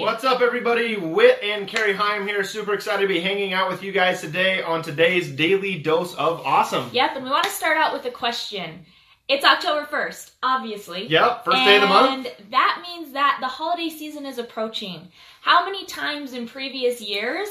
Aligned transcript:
What's 0.00 0.22
up, 0.22 0.40
everybody? 0.42 0.96
Whit 0.96 1.40
and 1.42 1.66
Carrie 1.66 1.92
Heim 1.92 2.24
here. 2.24 2.44
Super 2.44 2.72
excited 2.72 3.02
to 3.02 3.08
be 3.08 3.18
hanging 3.18 3.52
out 3.52 3.68
with 3.68 3.82
you 3.82 3.90
guys 3.90 4.20
today 4.20 4.62
on 4.62 4.80
today's 4.80 5.28
daily 5.28 5.80
dose 5.80 6.14
of 6.14 6.40
awesome. 6.46 6.88
Yep, 6.92 7.16
and 7.16 7.24
we 7.24 7.30
want 7.30 7.42
to 7.44 7.50
start 7.50 7.76
out 7.76 7.92
with 7.92 8.04
a 8.04 8.10
question. 8.12 8.86
It's 9.26 9.44
October 9.44 9.86
1st, 9.86 10.30
obviously. 10.40 11.08
Yep, 11.08 11.44
first 11.44 11.64
day 11.64 11.76
of 11.76 11.82
the 11.82 11.88
month. 11.88 12.26
And 12.26 12.52
that 12.52 12.84
means 12.86 13.12
that 13.12 13.38
the 13.40 13.48
holiday 13.48 13.88
season 13.88 14.24
is 14.24 14.38
approaching. 14.38 15.08
How 15.40 15.64
many 15.64 15.84
times 15.84 16.32
in 16.32 16.46
previous 16.46 17.00
years 17.00 17.48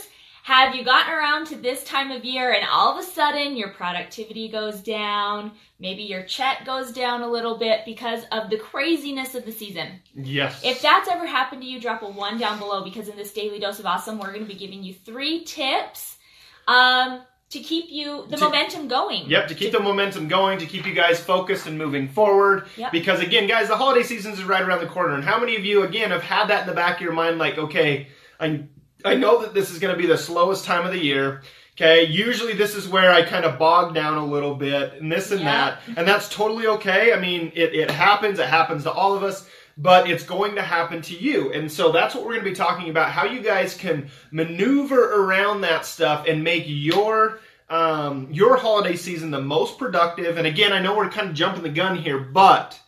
have 0.48 0.74
you 0.74 0.86
gotten 0.86 1.14
around 1.14 1.46
to 1.48 1.58
this 1.58 1.84
time 1.84 2.10
of 2.10 2.24
year 2.24 2.54
and 2.54 2.66
all 2.72 2.98
of 2.98 3.04
a 3.04 3.06
sudden 3.06 3.58
your 3.58 3.68
productivity 3.68 4.48
goes 4.48 4.80
down? 4.80 5.52
Maybe 5.78 6.04
your 6.04 6.24
check 6.24 6.66
goes 6.66 6.94
down 6.94 7.22
a 7.22 7.28
little 7.28 7.58
bit 7.58 7.82
because 7.84 8.24
of 8.32 8.50
the 8.50 8.58
craziness 8.58 9.36
of 9.36 9.44
the 9.44 9.52
season. 9.52 10.00
Yes. 10.16 10.62
If 10.64 10.82
that's 10.82 11.10
ever 11.10 11.26
happened 11.26 11.64
to 11.64 11.68
you, 11.68 11.82
drop 11.82 12.02
a 12.02 12.08
one 12.08 12.38
down 12.38 12.60
below 12.60 12.82
because 12.82 13.10
in 13.10 13.18
this 13.18 13.34
daily 13.34 13.60
dose 13.60 13.80
of 13.80 13.86
awesome, 13.86 14.20
we're 14.20 14.32
going 14.32 14.48
to 14.48 14.48
be 14.48 14.58
giving 14.58 14.84
you 14.84 14.94
three 14.94 15.44
tips 15.44 16.16
um, 16.66 17.24
to 17.50 17.60
keep 17.60 17.88
you 17.90 18.26
the 18.30 18.38
To- 18.38 18.46
momentum 18.46 18.88
going. 18.88 19.30
Yep, 19.30 19.50
to 19.50 19.54
keep 19.54 19.74
the 19.74 19.82
momentum 19.82 20.30
going, 20.30 20.60
to 20.60 20.66
keep 20.66 20.88
you 20.88 20.94
guys 20.94 21.20
focused 21.20 21.68
and 21.68 21.78
moving 21.78 22.08
forward. 22.08 22.68
Yep. 22.78 22.94
Because 22.94 23.20
again, 23.20 23.48
guys, 23.48 23.68
the 23.68 23.76
holiday 23.76 24.04
season 24.04 24.32
is 24.32 24.42
right 24.46 24.62
around 24.62 24.80
the 24.80 24.88
corner. 24.88 25.14
And 25.14 25.26
how 25.26 25.42
many 25.42 25.58
of 25.58 25.66
you, 25.66 25.84
again, 25.84 26.12
have 26.12 26.24
had 26.24 26.48
that 26.48 26.62
in 26.62 26.68
the 26.68 26.74
back 26.74 26.96
of 26.96 27.02
your 27.02 27.12
mind, 27.12 27.38
like, 27.38 27.58
okay, 27.58 28.08
I 28.40 28.64
I 29.06 29.16
know 29.16 29.42
that 29.42 29.54
this 29.54 29.72
is 29.72 29.80
going 29.80 29.94
to 29.94 30.00
be 30.02 30.08
the 30.08 30.18
slowest 30.18 30.66
time 30.66 30.86
of 30.86 30.92
the 30.92 31.00
year. 31.04 31.42
Okay, 31.74 32.06
usually 32.06 32.54
this 32.54 32.74
is 32.74 32.88
where 32.88 33.12
I 33.12 33.22
kind 33.22 33.46
of 33.46 33.60
bog 33.60 33.94
down 33.94 34.18
a 34.18 34.26
little 34.26 34.56
bit 34.56 34.94
and 34.94 35.12
this 35.12 35.32
and 35.32 35.42
Yeah. 35.42 35.76
that. 35.86 35.98
And 35.98 36.08
that's 36.08 36.28
totally 36.28 36.66
okay. 36.66 37.14
I 37.14 37.20
mean, 37.20 37.52
it, 37.54 37.76
it 37.76 37.92
happens, 37.92 38.40
it 38.40 38.48
happens 38.48 38.84
to 38.84 38.92
all 38.92 39.16
of 39.16 39.22
us, 39.24 39.48
but 39.78 40.10
it's 40.10 40.24
going 40.24 40.56
to 40.56 40.64
happen 40.64 41.04
to 41.04 41.16
you. 41.16 41.54
And 41.54 41.72
so 41.72 41.92
that's 41.92 42.16
what 42.16 42.26
we're 42.26 42.34
going 42.34 42.46
to 42.46 42.50
be 42.50 42.56
talking 42.56 42.90
about 42.90 43.12
how 43.12 43.26
you 43.26 43.42
guys 43.42 43.76
can 43.76 44.10
maneuver 44.32 45.22
around 45.24 45.62
that 45.62 45.86
stuff 45.86 46.26
and 46.28 46.44
make 46.44 46.64
your 46.66 47.40
um, 47.70 48.30
your 48.32 48.56
holiday 48.58 48.96
season 48.96 49.30
the 49.30 49.42
most 49.42 49.78
productive. 49.78 50.38
And 50.38 50.48
again, 50.48 50.72
I 50.74 50.80
know 50.80 50.96
we're 50.96 51.10
kind 51.10 51.30
of 51.30 51.36
jumping 51.36 51.64
the 51.64 51.70
gun 51.70 51.98
here, 51.98 52.18
but 52.18 52.80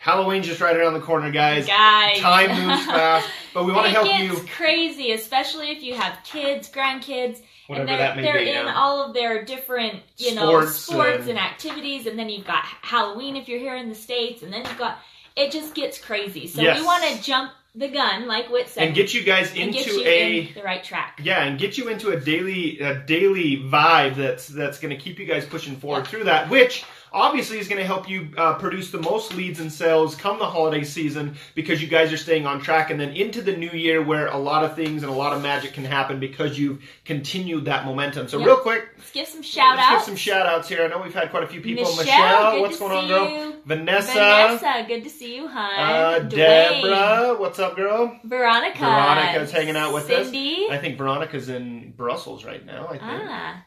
Halloween's 0.00 0.46
just 0.46 0.60
right 0.62 0.74
around 0.74 0.94
the 0.94 1.00
corner, 1.00 1.30
guys. 1.30 1.66
Guys. 1.66 2.18
Time 2.20 2.48
moves 2.66 2.86
fast, 2.86 3.28
but 3.52 3.64
we 3.66 3.72
want 3.72 3.84
to 3.84 3.90
it 3.90 3.94
help 3.94 4.06
gets 4.08 4.22
you. 4.40 4.48
crazy, 4.56 5.12
especially 5.12 5.70
if 5.70 5.82
you 5.82 5.94
have 5.94 6.18
kids, 6.24 6.70
grandkids, 6.70 7.40
Whatever 7.66 7.82
and 7.82 7.88
they're, 7.88 7.98
that 7.98 8.16
may 8.16 8.22
they're 8.22 8.38
be 8.38 8.50
in 8.50 8.64
now. 8.64 8.76
all 8.76 9.06
of 9.06 9.12
their 9.14 9.44
different, 9.44 10.00
you 10.16 10.34
know, 10.34 10.46
Sports 10.62 10.76
sports 10.76 11.20
and- 11.20 11.30
and 11.30 11.38
activities, 11.38 12.06
and 12.06 12.18
then 12.18 12.30
you've 12.30 12.46
got 12.46 12.64
Halloween 12.64 13.36
if 13.36 13.46
you're 13.46 13.60
here 13.60 13.76
in 13.76 13.88
the 13.90 13.94
states, 13.94 14.42
and 14.42 14.50
then 14.52 14.62
you've 14.62 14.78
got 14.78 14.98
it 15.36 15.52
just 15.52 15.74
gets 15.74 15.98
crazy. 15.98 16.46
So 16.48 16.60
Yes. 16.62 16.80
we 16.80 16.84
want 16.84 17.04
to 17.04 17.22
jump 17.22 17.52
the 17.76 17.86
gun, 17.88 18.26
like 18.26 18.48
Whit 18.50 18.68
said, 18.68 18.84
and 18.86 18.94
get 18.96 19.14
you 19.14 19.22
guys 19.22 19.54
into 19.54 19.78
you 19.98 20.02
a 20.04 20.38
in 20.48 20.54
the 20.54 20.62
right 20.62 20.82
track. 20.82 21.20
yeah, 21.22 21.44
and 21.44 21.56
get 21.58 21.78
you 21.78 21.88
into 21.88 22.10
a 22.10 22.18
daily 22.18 22.80
a 22.80 22.94
daily 23.00 23.58
vibe 23.58 24.16
that's 24.16 24.48
that's 24.48 24.80
going 24.80 24.90
to 24.96 25.00
keep 25.00 25.18
you 25.20 25.26
guys 25.26 25.44
pushing 25.46 25.76
forward 25.76 26.04
Yeah. 26.04 26.10
through 26.10 26.24
that, 26.24 26.48
which 26.50 26.84
obviously 27.12 27.58
is 27.58 27.68
going 27.68 27.80
to 27.80 27.86
help 27.86 28.08
you 28.08 28.28
uh, 28.36 28.54
produce 28.54 28.90
the 28.90 29.00
most 29.00 29.34
leads 29.34 29.60
and 29.60 29.72
sales 29.72 30.14
come 30.14 30.38
the 30.38 30.46
holiday 30.46 30.84
season 30.84 31.36
because 31.54 31.80
you 31.82 31.88
guys 31.88 32.12
are 32.12 32.16
staying 32.16 32.46
on 32.46 32.60
track, 32.60 32.90
and 32.90 32.98
then 33.00 33.10
into 33.10 33.42
the 33.42 33.56
new 33.56 33.70
year 33.70 34.02
where 34.02 34.26
a 34.28 34.36
lot 34.38 34.64
of 34.64 34.74
things 34.76 35.02
and 35.02 35.10
a 35.12 35.14
lot 35.14 35.32
of 35.32 35.42
magic 35.42 35.72
can 35.72 35.84
happen 35.84 36.20
because 36.20 36.58
you've 36.58 36.82
continued 37.04 37.64
that 37.66 37.84
momentum. 37.84 38.28
So 38.28 38.38
Yeah. 38.38 38.46
real 38.46 38.56
quick, 38.56 38.88
Let's 38.96 39.10
give 39.12 39.26
some 39.28 39.42
shout 39.42 39.76
let's 39.76 39.88
give 39.88 39.96
outs. 39.96 40.06
some 40.06 40.16
shout 40.16 40.46
outs 40.46 40.68
here. 40.68 40.82
I 40.84 40.88
know 40.88 40.98
we've 41.02 41.14
had 41.14 41.30
quite 41.30 41.42
a 41.42 41.46
few 41.48 41.60
people. 41.60 41.84
Michelle, 41.96 42.52
good 42.52 42.60
what's 42.62 42.78
going 42.78 42.92
on, 42.96 43.08
girl? 43.08 43.28
you. 43.28 43.54
Vanessa. 43.64 44.12
Vanessa, 44.12 44.84
good 44.88 45.04
to 45.04 45.10
see 45.10 45.36
you, 45.36 45.48
hon. 45.48 45.78
Uh, 45.78 46.18
Deborah, 46.20 47.36
what's 47.38 47.58
up, 47.58 47.76
girl? 47.76 48.18
Veronica, 48.24 48.78
Veronica's 48.78 49.50
hanging 49.50 49.76
out 49.76 49.92
with 49.92 50.10
us. 50.10 50.28
I 50.28 50.78
think 50.80 50.96
Veronica's 50.98 51.48
in 51.48 51.92
Brussels 51.96 52.44
right 52.44 52.64
now. 52.64 52.86
I 52.86 52.90
think. 52.92 53.02
Ah. 53.04 53.62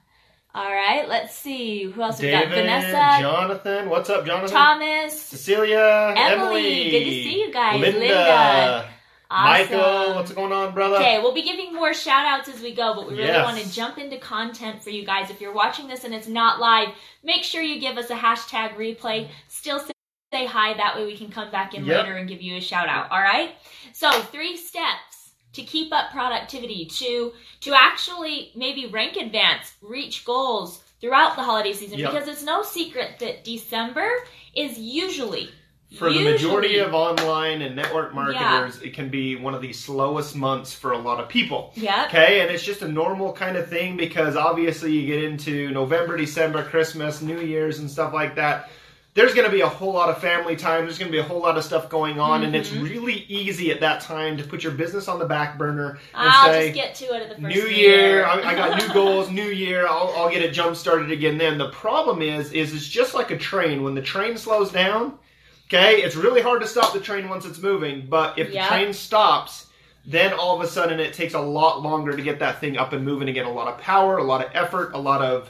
All 0.56 0.72
right, 0.72 1.08
let's 1.10 1.36
see. 1.36 1.86
Who 1.86 2.02
else 2.04 2.22
we 2.22 2.30
got? 2.30 2.48
Vanessa, 2.48 3.22
Jonathan, 3.22 3.90
what's 3.90 4.10
up, 4.12 4.24
Jonathan? 4.26 4.56
Thomas, 4.56 5.20
Cecilia, 5.20 6.14
Emily. 6.16 6.92
Good 6.92 7.00
to 7.06 7.10
see 7.10 7.42
you 7.42 7.52
guys. 7.52 7.82
Linda, 7.82 8.00
Linda. 8.00 8.90
Awesome. 9.32 9.78
Michael, 9.80 10.14
what's 10.16 10.32
going 10.32 10.52
on, 10.52 10.76
brother? 10.76 10.98
Okay, 10.98 11.20
we'll 11.20 11.34
be 11.34 11.42
giving 11.42 11.74
more 11.74 11.92
shout 11.92 12.28
outs 12.28 12.50
as 12.50 12.62
we 12.62 12.76
go, 12.76 12.94
but 12.94 13.08
we 13.08 13.14
really 13.16 13.30
Yes. 13.30 13.44
want 13.44 13.58
to 13.60 13.74
jump 13.74 13.98
into 13.98 14.18
content 14.20 14.84
for 14.84 14.92
you 14.92 15.04
guys. 15.04 15.32
If 15.32 15.42
you're 15.42 15.54
watching 15.54 15.88
this 15.88 16.04
and 16.04 16.14
it's 16.14 16.28
not 16.28 16.60
live, 16.60 16.90
make 17.24 17.44
sure 17.44 17.64
you 17.64 17.80
give 17.80 17.98
us 17.98 18.12
a 18.12 18.16
hashtag 18.16 18.76
replay. 18.76 19.30
Still 19.48 19.80
say- 19.80 19.92
say 20.32 20.46
hi, 20.46 20.76
that 20.76 20.96
way 20.96 21.06
we 21.06 21.18
can 21.18 21.32
come 21.32 21.50
back 21.50 21.74
in 21.74 21.84
Yep. 21.84 21.98
later 22.04 22.16
and 22.18 22.28
give 22.30 22.44
you 22.44 22.58
a 22.58 22.62
shout 22.62 22.88
out. 22.88 23.10
All 23.10 23.22
right? 23.22 23.56
So, 23.92 24.12
three 24.12 24.56
steps 24.56 25.13
to 25.54 25.62
keep 25.64 25.92
up 25.94 26.12
productivity, 26.12 26.86
to 26.86 27.34
to 27.62 27.74
actually 27.74 28.52
maybe 28.56 28.88
rank 28.88 29.16
advance, 29.18 29.74
reach 29.82 30.26
goals 30.26 30.84
throughout 31.00 31.36
the 31.36 31.44
holiday 31.44 31.74
season 31.74 32.00
Yep. 32.00 32.12
because 32.12 32.28
it's 32.28 32.44
no 32.44 32.64
secret 32.64 33.20
that 33.20 33.44
December 33.44 34.10
is 34.56 34.78
usually 34.80 35.50
For 35.98 36.12
the 36.12 36.24
majority 36.24 36.80
of 36.80 36.94
online 36.96 37.62
and 37.62 37.76
network 37.76 38.16
marketers, 38.16 38.82
it 38.82 38.94
can 38.96 39.10
be 39.10 39.36
one 39.36 39.54
of 39.54 39.62
the 39.62 39.74
slowest 39.74 40.36
months 40.36 40.74
for 40.74 40.94
a 40.94 40.98
lot 40.98 41.20
of 41.20 41.30
people. 41.30 41.72
Yep. 41.76 42.08
Okay, 42.08 42.42
and 42.42 42.50
it's 42.50 42.64
just 42.64 42.82
a 42.82 42.88
normal 42.88 43.32
kind 43.32 43.58
of 43.58 43.68
thing 43.70 43.96
because 43.96 44.36
obviously 44.36 44.92
you 44.92 45.06
get 45.06 45.24
into 45.24 45.70
November, 45.70 46.18
December, 46.18 46.64
Christmas, 46.64 47.22
New 47.22 47.40
Year's, 47.42 47.78
and 47.80 47.92
stuff 47.92 48.12
like 48.12 48.36
that. 48.36 48.72
There's 49.16 49.36
going 49.36 49.46
to 49.46 49.52
be 49.52 49.62
a 49.62 49.70
whole 49.70 49.94
lot 49.94 50.10
of 50.10 50.18
family 50.20 50.56
time. 50.56 50.86
There's 50.86 50.98
going 50.98 51.12
to 51.12 51.16
be 51.16 51.20
a 51.20 51.24
whole 51.24 51.40
lot 51.40 51.56
of 51.56 51.64
stuff 51.64 51.88
going 51.88 52.20
on, 52.20 52.44
and 52.44 52.56
it's 52.56 52.70
Mhm. 52.70 52.84
really 52.84 53.26
easy 53.28 53.70
at 53.70 53.80
that 53.82 54.02
time 54.02 54.38
to 54.38 54.44
put 54.44 54.64
your 54.64 54.72
business 54.72 55.08
on 55.08 55.20
the 55.20 55.26
back 55.26 55.58
burner 55.60 56.00
and 56.16 56.30
I'll 56.32 56.52
say, 56.52 56.72
just 56.72 56.76
get 56.76 56.96
to 56.96 57.16
it 57.16 57.22
at 57.22 57.30
the 57.30 57.36
first 57.36 57.56
New 57.56 57.62
the 57.64 57.74
year, 57.76 58.26
I, 58.26 58.42
I 58.42 58.56
got 58.56 58.82
new 58.82 58.92
goals. 58.94 59.30
New 59.30 59.44
year, 59.50 59.86
I'll, 59.88 60.12
I'll 60.18 60.32
get 60.32 60.42
it 60.42 60.52
jump 60.52 60.76
started 60.76 61.12
again. 61.12 61.38
Then 61.38 61.60
the 61.60 61.70
problem 61.70 62.24
is, 62.24 62.52
is 62.54 62.74
it's 62.74 62.88
just 62.88 63.14
like 63.14 63.30
a 63.30 63.38
train. 63.38 63.84
When 63.84 63.94
the 63.94 64.02
train 64.02 64.36
slows 64.36 64.72
down, 64.72 65.20
okay, 65.68 66.02
it's 66.02 66.16
really 66.16 66.42
hard 66.42 66.62
to 66.62 66.68
stop 66.68 66.92
the 66.94 67.00
train 67.00 67.30
once 67.30 67.46
it's 67.46 67.60
moving. 67.60 68.08
But 68.10 68.40
if 68.40 68.50
Yeah. 68.50 68.64
the 68.68 68.76
train 68.76 68.94
stops, 68.94 69.68
then 70.08 70.34
all 70.34 70.56
of 70.60 70.62
a 70.62 70.68
sudden 70.68 71.00
it 71.00 71.14
takes 71.14 71.36
a 71.36 71.40
lot 71.40 71.84
longer 71.84 72.14
to 72.18 72.22
get 72.24 72.40
that 72.40 72.60
thing 72.60 72.78
up 72.78 72.94
and 72.94 73.06
moving 73.06 73.30
again. 73.30 73.46
A 73.46 73.52
lot 73.54 73.68
of 73.68 73.78
power, 73.78 74.18
a 74.18 74.24
lot 74.24 74.44
of 74.44 74.50
effort, 74.56 74.92
a 74.96 75.00
lot 75.00 75.22
of 75.22 75.50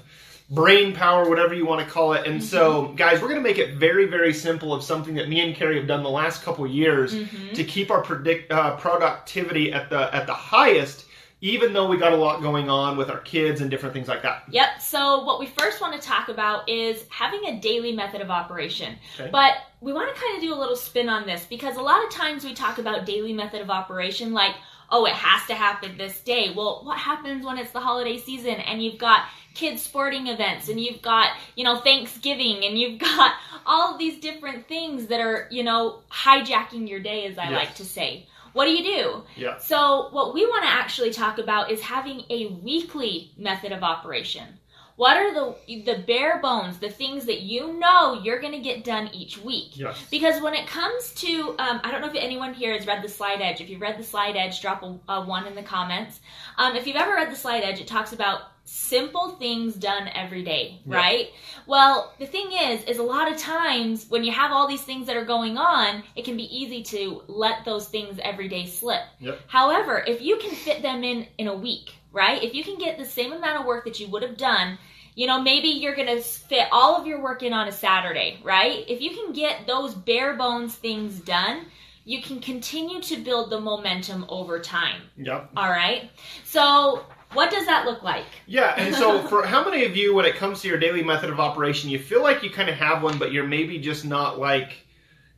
brain 0.50 0.94
power, 0.94 1.28
whatever 1.30 1.54
you 1.54 1.66
want 1.66 1.86
to 1.86 1.92
call 1.92 2.14
it. 2.14 2.28
And 2.28 2.44
so, 2.44 2.94
guys, 2.96 3.22
we're 3.22 3.30
going 3.30 3.42
to 3.42 3.48
make 3.48 3.58
it 3.58 3.76
very, 3.76 4.06
very 4.06 4.34
simple 4.34 4.74
of 4.74 4.84
something 4.84 5.16
that 5.16 5.30
me 5.30 5.40
and 5.42 5.56
Carrie 5.56 5.78
have 5.78 5.88
done 5.88 6.04
the 6.04 6.10
last 6.10 6.44
couple 6.44 6.68
years 6.68 7.14
Mhm. 7.16 7.54
to 7.56 7.64
keep 7.64 7.90
our 7.90 8.02
predict 8.02 8.52
uh, 8.52 8.76
productivity 8.78 9.72
at 9.74 9.90
the 9.90 10.14
at 10.14 10.28
the 10.28 10.34
highest, 10.34 11.06
even 11.42 11.74
though 11.74 11.88
we 11.88 11.98
got 11.98 12.14
a 12.14 12.16
lot 12.18 12.42
going 12.42 12.70
on 12.70 12.98
with 12.98 13.10
our 13.10 13.20
kids 13.20 13.62
and 13.62 13.72
different 13.72 13.94
things 13.94 14.08
like 14.08 14.22
that. 14.22 14.44
Yep. 14.50 14.82
So 14.82 15.24
what 15.24 15.40
we 15.40 15.48
first 15.48 15.82
want 15.82 16.00
to 16.00 16.08
talk 16.08 16.30
about 16.30 16.70
is 16.70 17.04
having 17.10 17.46
a 17.46 17.60
daily 17.60 17.92
method 17.94 18.22
of 18.22 18.30
operation. 18.30 18.96
Okay. 19.20 19.30
But 19.32 19.54
we 19.82 19.92
want 19.92 20.14
to 20.14 20.22
kind 20.22 20.36
of 20.38 20.42
do 20.42 20.54
a 20.54 20.60
little 20.60 20.76
spin 20.78 21.10
on 21.10 21.26
this 21.26 21.46
because 21.46 21.76
a 21.78 21.82
lot 21.82 22.04
of 22.06 22.10
times 22.12 22.46
we 22.46 22.54
talk 22.54 22.78
about 22.78 23.06
daily 23.06 23.34
method 23.34 23.62
of 23.62 23.70
operation 23.70 24.34
like, 24.34 24.56
oh, 24.94 25.06
it 25.06 25.14
has 25.14 25.48
to 25.48 25.56
happen 25.56 25.98
this 25.98 26.22
day. 26.22 26.54
Well, 26.56 26.82
what 26.84 27.00
happens 27.00 27.44
when 27.44 27.58
it's 27.58 27.72
the 27.72 27.80
holiday 27.80 28.18
season 28.20 28.56
and 28.56 28.82
you've 28.84 29.00
got 29.00 29.26
kids 29.56 29.82
sporting 29.82 30.28
events 30.28 30.70
and 30.70 30.80
you've 30.80 31.02
got, 31.02 31.30
you 31.56 31.64
know, 31.64 31.80
Thanksgiving 31.82 32.64
and 32.64 32.78
you've 32.80 33.00
got 33.12 33.34
all 33.66 33.94
of 33.94 34.00
these 34.00 34.20
different 34.22 34.68
things 34.68 35.08
that 35.08 35.20
are, 35.20 35.48
you 35.50 35.64
know, 35.64 36.02
hijacking 36.12 36.88
your 36.88 37.00
day 37.00 37.26
as 37.26 37.38
I 37.40 37.50
Yes. 37.50 37.54
like 37.54 37.76
to 37.76 37.86
say. 37.86 38.28
What 38.54 38.66
do 38.66 38.72
you 38.72 38.84
do? 38.84 39.24
Yeah. 39.36 39.58
So, 39.58 40.10
what 40.12 40.36
we 40.36 40.46
want 40.46 40.64
to 40.64 40.70
actually 40.70 41.10
talk 41.12 41.40
about 41.40 41.72
is 41.72 41.82
having 41.82 42.22
a 42.30 42.48
weekly 42.64 43.32
method 43.36 43.72
of 43.72 43.82
operation. 43.82 44.60
What 44.96 45.18
are 45.18 45.34
the 45.34 45.84
the 45.84 46.04
bare 46.06 46.40
bones, 46.40 46.78
the 46.78 46.90
things 46.90 47.26
that 47.26 47.42
you 47.42 47.74
know 47.80 48.22
you're 48.24 48.40
going 48.40 48.54
to 48.54 48.60
get 48.60 48.84
done 48.84 49.10
each 49.14 49.38
week? 49.40 49.78
Yes. 49.78 50.04
Because 50.12 50.42
when 50.42 50.54
it 50.54 50.68
comes 50.68 51.12
to, 51.16 51.56
um, 51.58 51.82
I 51.84 51.92
don't 51.92 52.02
know 52.02 52.08
if 52.10 52.16
anyone 52.16 52.54
here 52.54 52.78
has 52.78 52.86
read 52.86 53.04
The 53.04 53.10
Slight 53.10 53.42
Edge. 53.42 53.60
If 53.60 53.70
you've 53.70 53.82
read 53.82 53.98
The 53.98 54.04
Slight 54.04 54.36
Edge, 54.36 54.62
drop 54.62 54.84
a, 54.84 55.00
a 55.12 55.26
one 55.26 55.48
in 55.48 55.56
the 55.56 55.64
comments. 55.64 56.20
Um, 56.58 56.76
if 56.76 56.86
you've 56.86 56.96
ever 56.96 57.14
read 57.16 57.32
The 57.32 57.36
Slight 57.36 57.64
Edge, 57.64 57.80
it 57.82 57.88
talks 57.88 58.14
about 58.14 58.42
simple 58.66 59.30
things 59.32 59.76
done 59.76 60.08
every 60.14 60.44
day, 60.44 60.80
Yeah. 60.86 60.96
right? 60.96 61.30
Well, 61.66 62.14
the 62.20 62.26
thing 62.26 62.52
is, 62.52 62.84
is 62.86 62.98
a 62.98 63.04
lot 63.04 63.30
of 63.32 63.38
times 63.38 64.06
when 64.10 64.24
you 64.24 64.32
have 64.32 64.52
all 64.52 64.68
these 64.68 64.84
things 64.84 65.08
that 65.08 65.18
are 65.18 65.26
going 65.26 65.58
on, 65.58 66.04
it 66.16 66.24
can 66.24 66.38
be 66.38 66.44
easy 66.56 66.84
to 66.84 67.24
let 67.28 67.66
those 67.66 67.88
things 67.90 68.20
every 68.24 68.48
day 68.48 68.66
slip. 68.68 69.02
Yep. 69.20 69.40
However, 69.48 70.04
if 70.08 70.22
you 70.22 70.38
can 70.38 70.52
fit 70.52 70.82
them 70.82 71.04
in 71.04 71.28
in 71.38 71.48
a 71.48 71.56
week, 71.56 71.92
right? 72.14 72.42
If 72.42 72.54
you 72.54 72.64
can 72.64 72.78
get 72.78 72.98
the 72.98 73.06
same 73.06 73.34
amount 73.34 73.60
of 73.60 73.66
work 73.66 73.84
that 73.86 74.00
you 74.00 74.08
would 74.08 74.24
have 74.24 74.38
done, 74.38 74.78
you 75.16 75.28
know, 75.28 75.42
maybe 75.42 75.68
you're 75.68 75.96
going 75.96 76.08
to 76.08 76.22
fit 76.22 76.68
all 76.72 76.96
of 76.96 77.06
your 77.06 77.22
work 77.22 77.44
in 77.44 77.52
on 77.54 77.68
a 77.68 77.72
Saturday, 77.72 78.40
right? 78.44 78.86
If 78.88 79.02
you 79.02 79.12
can 79.12 79.34
get 79.34 79.68
those 79.68 79.94
bare 79.94 80.36
bones 80.36 80.74
things 80.76 81.20
done, 81.20 81.66
you 82.06 82.22
can 82.22 82.40
continue 82.40 83.02
to 83.02 83.18
build 83.18 83.50
the 83.50 83.60
momentum 83.60 84.26
over 84.30 84.60
time. 84.60 85.02
Yep. 85.18 85.52
All 85.56 85.70
right. 85.70 86.10
So, 86.46 87.06
what 87.34 87.50
does 87.50 87.66
that 87.66 87.86
look 87.86 88.04
like? 88.04 88.26
Yeah, 88.46 88.76
and 88.78 88.94
so 88.94 89.20
for 89.28 89.46
how 89.46 89.64
many 89.64 89.86
of 89.86 89.96
you, 89.96 90.14
when 90.14 90.26
it 90.26 90.36
comes 90.36 90.62
to 90.62 90.68
your 90.68 90.78
daily 90.78 91.04
method 91.04 91.30
of 91.30 91.40
operation, 91.40 91.90
you 91.90 92.00
feel 92.00 92.22
like 92.22 92.44
you 92.44 92.50
kind 92.50 92.70
of 92.70 92.76
have 92.76 93.02
one, 93.02 93.18
but 93.18 93.32
you're 93.32 93.48
maybe 93.48 93.80
just 93.80 94.06
not 94.06 94.40
like 94.40 94.74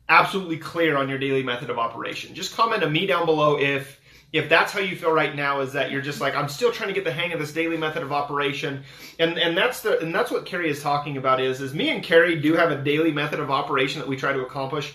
absolutely 0.08 0.58
clear 0.58 0.96
on 0.96 1.08
your 1.08 1.18
daily 1.18 1.42
method 1.42 1.70
of 1.70 1.78
operation. 1.78 2.34
Just 2.34 2.54
comment 2.54 2.82
to 2.82 2.90
me 2.90 3.06
down 3.06 3.26
below 3.26 3.58
if 3.58 4.00
if 4.32 4.48
that's 4.48 4.72
how 4.72 4.80
you 4.80 4.96
feel 4.96 5.12
right 5.12 5.34
now 5.34 5.60
is 5.60 5.72
that 5.72 5.90
you're 5.90 6.02
just 6.02 6.20
like 6.20 6.34
i'm 6.34 6.48
still 6.48 6.72
trying 6.72 6.88
to 6.88 6.94
get 6.94 7.04
the 7.04 7.12
hang 7.12 7.32
of 7.32 7.38
this 7.38 7.52
daily 7.52 7.76
method 7.76 8.02
of 8.02 8.12
operation. 8.12 8.82
And 9.18 9.38
and 9.38 9.56
that's 9.56 9.80
the 9.80 10.00
and 10.00 10.14
that's 10.14 10.30
what 10.30 10.46
carrie 10.46 10.70
is 10.70 10.82
talking 10.82 11.16
about 11.16 11.40
is 11.40 11.60
is 11.60 11.74
me 11.74 11.90
and 11.90 12.02
carrie 12.02 12.40
do 12.40 12.54
have 12.54 12.70
a 12.70 12.82
daily 12.82 13.12
method 13.12 13.40
of 13.40 13.50
operation 13.50 14.00
that 14.00 14.08
we 14.08 14.16
try 14.16 14.32
to 14.32 14.40
accomplish. 14.40 14.94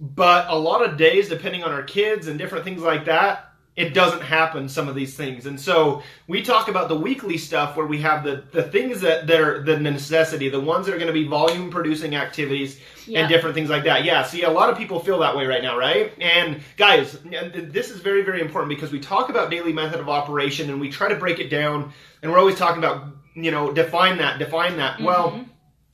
But 0.00 0.46
a 0.48 0.56
lot 0.56 0.84
of 0.84 0.96
days 0.96 1.28
depending 1.28 1.64
on 1.64 1.72
our 1.72 1.82
kids 1.82 2.26
and 2.26 2.38
different 2.38 2.64
things 2.64 2.82
like 2.82 3.04
that 3.06 3.52
it 3.76 3.92
doesn't 3.92 4.22
happen 4.22 4.70
some 4.70 4.88
of 4.88 4.94
these 4.94 5.14
things. 5.14 5.44
And 5.44 5.60
so 5.60 6.02
we 6.26 6.40
talk 6.42 6.68
about 6.68 6.88
the 6.88 6.96
weekly 6.96 7.36
stuff 7.36 7.76
where 7.76 7.84
we 7.86 8.00
have 8.00 8.24
the 8.24 8.42
the 8.50 8.62
things 8.62 9.02
that 9.02 9.26
they're 9.26 9.62
the 9.62 9.78
necessity 9.78 10.48
the 10.48 10.58
ones 10.58 10.86
that 10.86 10.94
are 10.94 10.98
going 10.98 11.08
to 11.08 11.12
be 11.12 11.28
volume 11.28 11.70
producing 11.70 12.16
activities 12.16 12.80
and 13.14 13.28
different 13.28 13.54
things 13.54 13.68
like 13.68 13.84
that. 13.84 14.04
Yeah 14.04 14.22
see 14.22 14.42
a 14.44 14.50
lot 14.50 14.70
of 14.70 14.78
people 14.78 14.98
feel 15.00 15.18
that 15.18 15.36
way 15.36 15.44
right 15.46 15.62
now 15.62 15.76
right? 15.76 16.12
And 16.20 16.62
guys 16.78 17.18
this 17.22 17.90
is 17.90 18.00
very 18.00 18.22
very 18.22 18.40
important 18.40 18.70
because 18.70 18.90
we 18.90 18.98
talk 19.00 19.28
about 19.28 19.50
daily 19.50 19.74
method 19.74 20.00
of 20.00 20.08
operation 20.08 20.70
and 20.70 20.80
we 20.80 20.88
try 20.88 21.08
to 21.10 21.16
break 21.16 21.38
it 21.38 21.50
down 21.50 21.92
and 22.22 22.32
we're 22.32 22.38
always 22.38 22.56
talking 22.56 22.82
about 22.82 23.08
you 23.34 23.50
know 23.50 23.72
define 23.72 24.18
that 24.18 24.38
define 24.38 24.78
that. 24.78 25.00
Well 25.00 25.32
Mhm. 25.32 25.46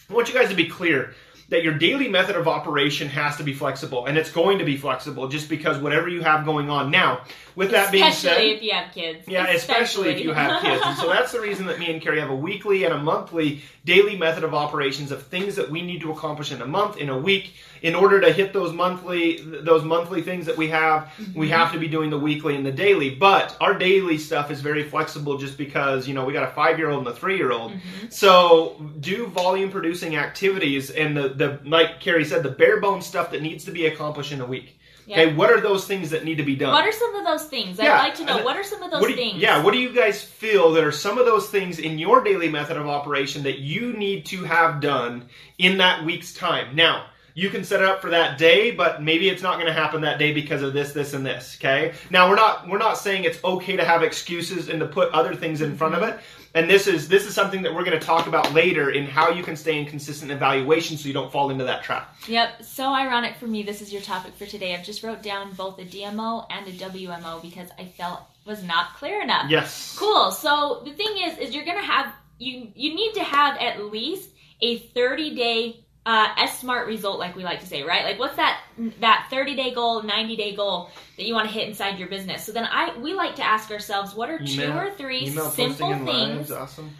I 0.08 0.14
want 0.14 0.28
you 0.28 0.34
guys 0.34 0.50
to 0.50 0.54
be 0.54 0.66
clear 0.66 1.14
that 1.52 1.62
your 1.62 1.74
daily 1.74 2.08
method 2.08 2.34
of 2.34 2.48
operation 2.48 3.08
has 3.08 3.36
to 3.36 3.44
be 3.44 3.52
flexible, 3.52 4.06
and 4.06 4.16
it's 4.16 4.32
going 4.32 4.58
to 4.58 4.64
be 4.64 4.78
flexible 4.78 5.28
just 5.28 5.50
because 5.50 5.76
whatever 5.76 6.08
you 6.08 6.22
have 6.22 6.46
going 6.46 6.70
on. 6.70 6.90
Now, 6.90 7.24
with 7.54 7.72
that 7.72 7.92
being 7.92 8.10
said, 8.12 8.32
especially 8.32 8.50
if 8.52 8.62
you 8.62 8.72
have 8.72 8.94
kids. 8.94 9.28
yeah, 9.28 9.50
especially 9.50 10.08
if 10.08 10.20
you 10.20 10.32
have 10.32 10.62
kids. 10.62 10.82
And 10.84 10.96
so 10.96 11.08
that's 11.08 11.32
the 11.32 11.40
reason 11.40 11.66
that 11.66 11.78
me 11.78 11.92
and 11.92 12.00
Carrie 12.00 12.20
have 12.20 12.30
a 12.30 12.34
weekly 12.34 12.84
and 12.84 12.94
a 12.94 12.98
monthly 12.98 13.60
daily 13.84 14.16
method 14.16 14.44
of 14.44 14.54
operations 14.54 15.12
of 15.12 15.26
things 15.26 15.56
that 15.56 15.70
we 15.70 15.82
need 15.82 16.00
to 16.00 16.12
accomplish 16.12 16.52
in 16.52 16.62
a 16.62 16.66
month, 16.66 16.96
in 16.96 17.10
a 17.10 17.18
week. 17.18 17.54
In 17.82 17.96
order 17.96 18.20
to 18.20 18.32
hit 18.32 18.52
those 18.52 18.72
monthly 18.72 19.38
those 19.42 19.82
monthly 19.82 20.22
things 20.22 20.46
that 20.46 20.56
we 20.56 20.68
have, 20.68 21.12
we 21.18 21.24
mm-hmm. 21.48 21.52
have 21.52 21.72
to 21.72 21.80
be 21.80 21.88
doing 21.88 22.10
the 22.10 22.18
weekly 22.18 22.54
and 22.54 22.64
the 22.64 22.70
daily. 22.70 23.10
But 23.10 23.56
our 23.60 23.76
daily 23.76 24.18
stuff 24.18 24.52
is 24.52 24.60
very 24.60 24.84
flexible 24.88 25.36
just 25.36 25.58
because, 25.58 26.06
you 26.06 26.14
know, 26.14 26.24
we 26.24 26.32
got 26.32 26.48
a 26.48 26.52
five 26.52 26.78
year 26.78 26.90
old 26.90 27.06
and 27.06 27.08
a 27.08 27.18
three 27.18 27.36
year 27.36 27.50
old. 27.50 27.72
Mm-hmm. 27.72 28.08
So 28.10 28.80
do 29.00 29.26
volume 29.26 29.70
producing 29.70 30.14
activities 30.14 30.90
and 30.90 31.16
the, 31.16 31.30
the 31.42 31.68
like 31.68 32.00
Carrie 32.00 32.24
said, 32.24 32.42
the 32.42 32.50
bare 32.50 32.80
bones 32.80 33.06
stuff 33.06 33.30
that 33.32 33.42
needs 33.42 33.64
to 33.64 33.70
be 33.70 33.86
accomplished 33.86 34.32
in 34.32 34.40
a 34.40 34.46
week. 34.46 34.78
Yeah. 35.06 35.20
Okay, 35.20 35.34
what 35.34 35.50
are 35.50 35.60
those 35.60 35.84
things 35.84 36.10
that 36.10 36.24
need 36.24 36.36
to 36.36 36.44
be 36.44 36.54
done? 36.54 36.72
What 36.72 36.86
are 36.86 36.92
some 36.92 37.14
of 37.16 37.24
those 37.24 37.44
things? 37.46 37.76
Yeah, 37.78 37.94
I'd 37.94 37.98
like 37.98 38.14
to 38.16 38.24
know. 38.24 38.44
What 38.44 38.56
are 38.56 38.62
some 38.62 38.82
of 38.84 38.90
those 38.92 39.02
you- 39.10 39.16
things? 39.16 39.38
Yeah, 39.38 39.62
what 39.62 39.72
do 39.72 39.78
you 39.80 39.92
guys 39.92 40.22
feel 40.22 40.72
that 40.74 40.84
are 40.84 40.92
some 40.92 41.18
of 41.18 41.26
those 41.26 41.48
things 41.48 41.80
in 41.80 41.98
your 41.98 42.22
daily 42.22 42.48
method 42.48 42.76
of 42.76 42.86
operation 42.86 43.42
that 43.42 43.58
you 43.58 43.92
need 43.94 44.26
to 44.26 44.44
have 44.44 44.80
done 44.80 45.28
in 45.58 45.78
that 45.78 46.04
week's 46.04 46.32
time? 46.32 46.76
Now, 46.76 47.06
you 47.34 47.50
can 47.50 47.64
set 47.64 47.80
it 47.80 47.88
up 47.88 48.02
for 48.02 48.10
that 48.10 48.38
day, 48.38 48.70
but 48.70 49.02
maybe 49.02 49.28
it's 49.28 49.42
not 49.42 49.54
going 49.54 49.66
to 49.66 49.72
happen 49.72 50.02
that 50.02 50.18
day 50.18 50.32
because 50.32 50.62
of 50.62 50.72
this, 50.72 50.92
this, 50.92 51.14
and 51.14 51.24
this. 51.24 51.56
Okay. 51.60 51.94
Now 52.10 52.28
we're 52.28 52.36
not 52.36 52.68
we're 52.68 52.78
not 52.78 52.98
saying 52.98 53.24
it's 53.24 53.42
okay 53.44 53.76
to 53.76 53.84
have 53.84 54.02
excuses 54.02 54.68
and 54.68 54.80
to 54.80 54.86
put 54.86 55.10
other 55.12 55.34
things 55.34 55.60
in 55.60 55.76
front 55.76 55.94
of 55.94 56.02
mm-hmm. 56.02 56.18
it. 56.18 56.24
And 56.54 56.68
this 56.68 56.86
is 56.86 57.08
this 57.08 57.26
is 57.26 57.34
something 57.34 57.62
that 57.62 57.74
we're 57.74 57.84
going 57.84 57.98
to 57.98 58.04
talk 58.04 58.26
about 58.26 58.52
later 58.52 58.90
in 58.90 59.06
how 59.06 59.30
you 59.30 59.42
can 59.42 59.56
stay 59.56 59.78
in 59.78 59.86
consistent 59.86 60.30
evaluation 60.30 60.98
so 60.98 61.08
you 61.08 61.14
don't 61.14 61.32
fall 61.32 61.50
into 61.50 61.64
that 61.64 61.82
trap. 61.82 62.14
Yep. 62.28 62.62
So 62.62 62.92
ironic 62.92 63.36
for 63.36 63.46
me. 63.46 63.62
This 63.62 63.80
is 63.80 63.92
your 63.92 64.02
topic 64.02 64.34
for 64.34 64.44
today. 64.44 64.74
I've 64.74 64.84
just 64.84 65.02
wrote 65.02 65.22
down 65.22 65.54
both 65.54 65.78
a 65.78 65.84
DMO 65.84 66.46
and 66.50 66.68
a 66.68 66.72
WMO 66.72 67.40
because 67.40 67.70
I 67.78 67.86
felt 67.86 68.20
was 68.44 68.62
not 68.62 68.94
clear 68.96 69.22
enough. 69.22 69.50
Yes. 69.50 69.96
Cool. 69.98 70.30
So 70.30 70.82
the 70.84 70.92
thing 70.92 71.16
is, 71.24 71.38
is 71.38 71.54
you're 71.54 71.64
gonna 71.64 71.80
have 71.80 72.12
you 72.38 72.70
you 72.74 72.94
need 72.94 73.14
to 73.14 73.22
have 73.22 73.56
at 73.58 73.84
least 73.86 74.30
a 74.60 74.78
30 74.78 75.34
day 75.34 75.84
uh, 76.04 76.28
S 76.38 76.58
smart 76.58 76.88
result, 76.88 77.18
like 77.20 77.36
we 77.36 77.44
like 77.44 77.60
to 77.60 77.66
say, 77.66 77.82
right? 77.84 78.04
Like 78.04 78.18
what's 78.18 78.36
that 78.36 78.60
that 79.00 79.28
30 79.30 79.54
day 79.54 79.72
goal, 79.72 80.02
90 80.02 80.36
day 80.36 80.54
goal 80.56 80.90
that 81.16 81.24
you 81.24 81.34
want 81.34 81.46
to 81.48 81.54
hit 81.54 81.68
inside 81.68 81.98
your 81.98 82.08
business? 82.08 82.44
So 82.44 82.52
then 82.52 82.64
I 82.70 82.98
we 82.98 83.14
like 83.14 83.36
to 83.36 83.42
ask 83.44 83.70
ourselves, 83.70 84.14
what 84.14 84.28
are 84.30 84.38
two 84.38 84.44
Email- 84.64 84.78
or 84.78 84.90
three 84.90 85.28
simple 85.30 85.94
things 86.04 86.50
awesome. 86.50 86.90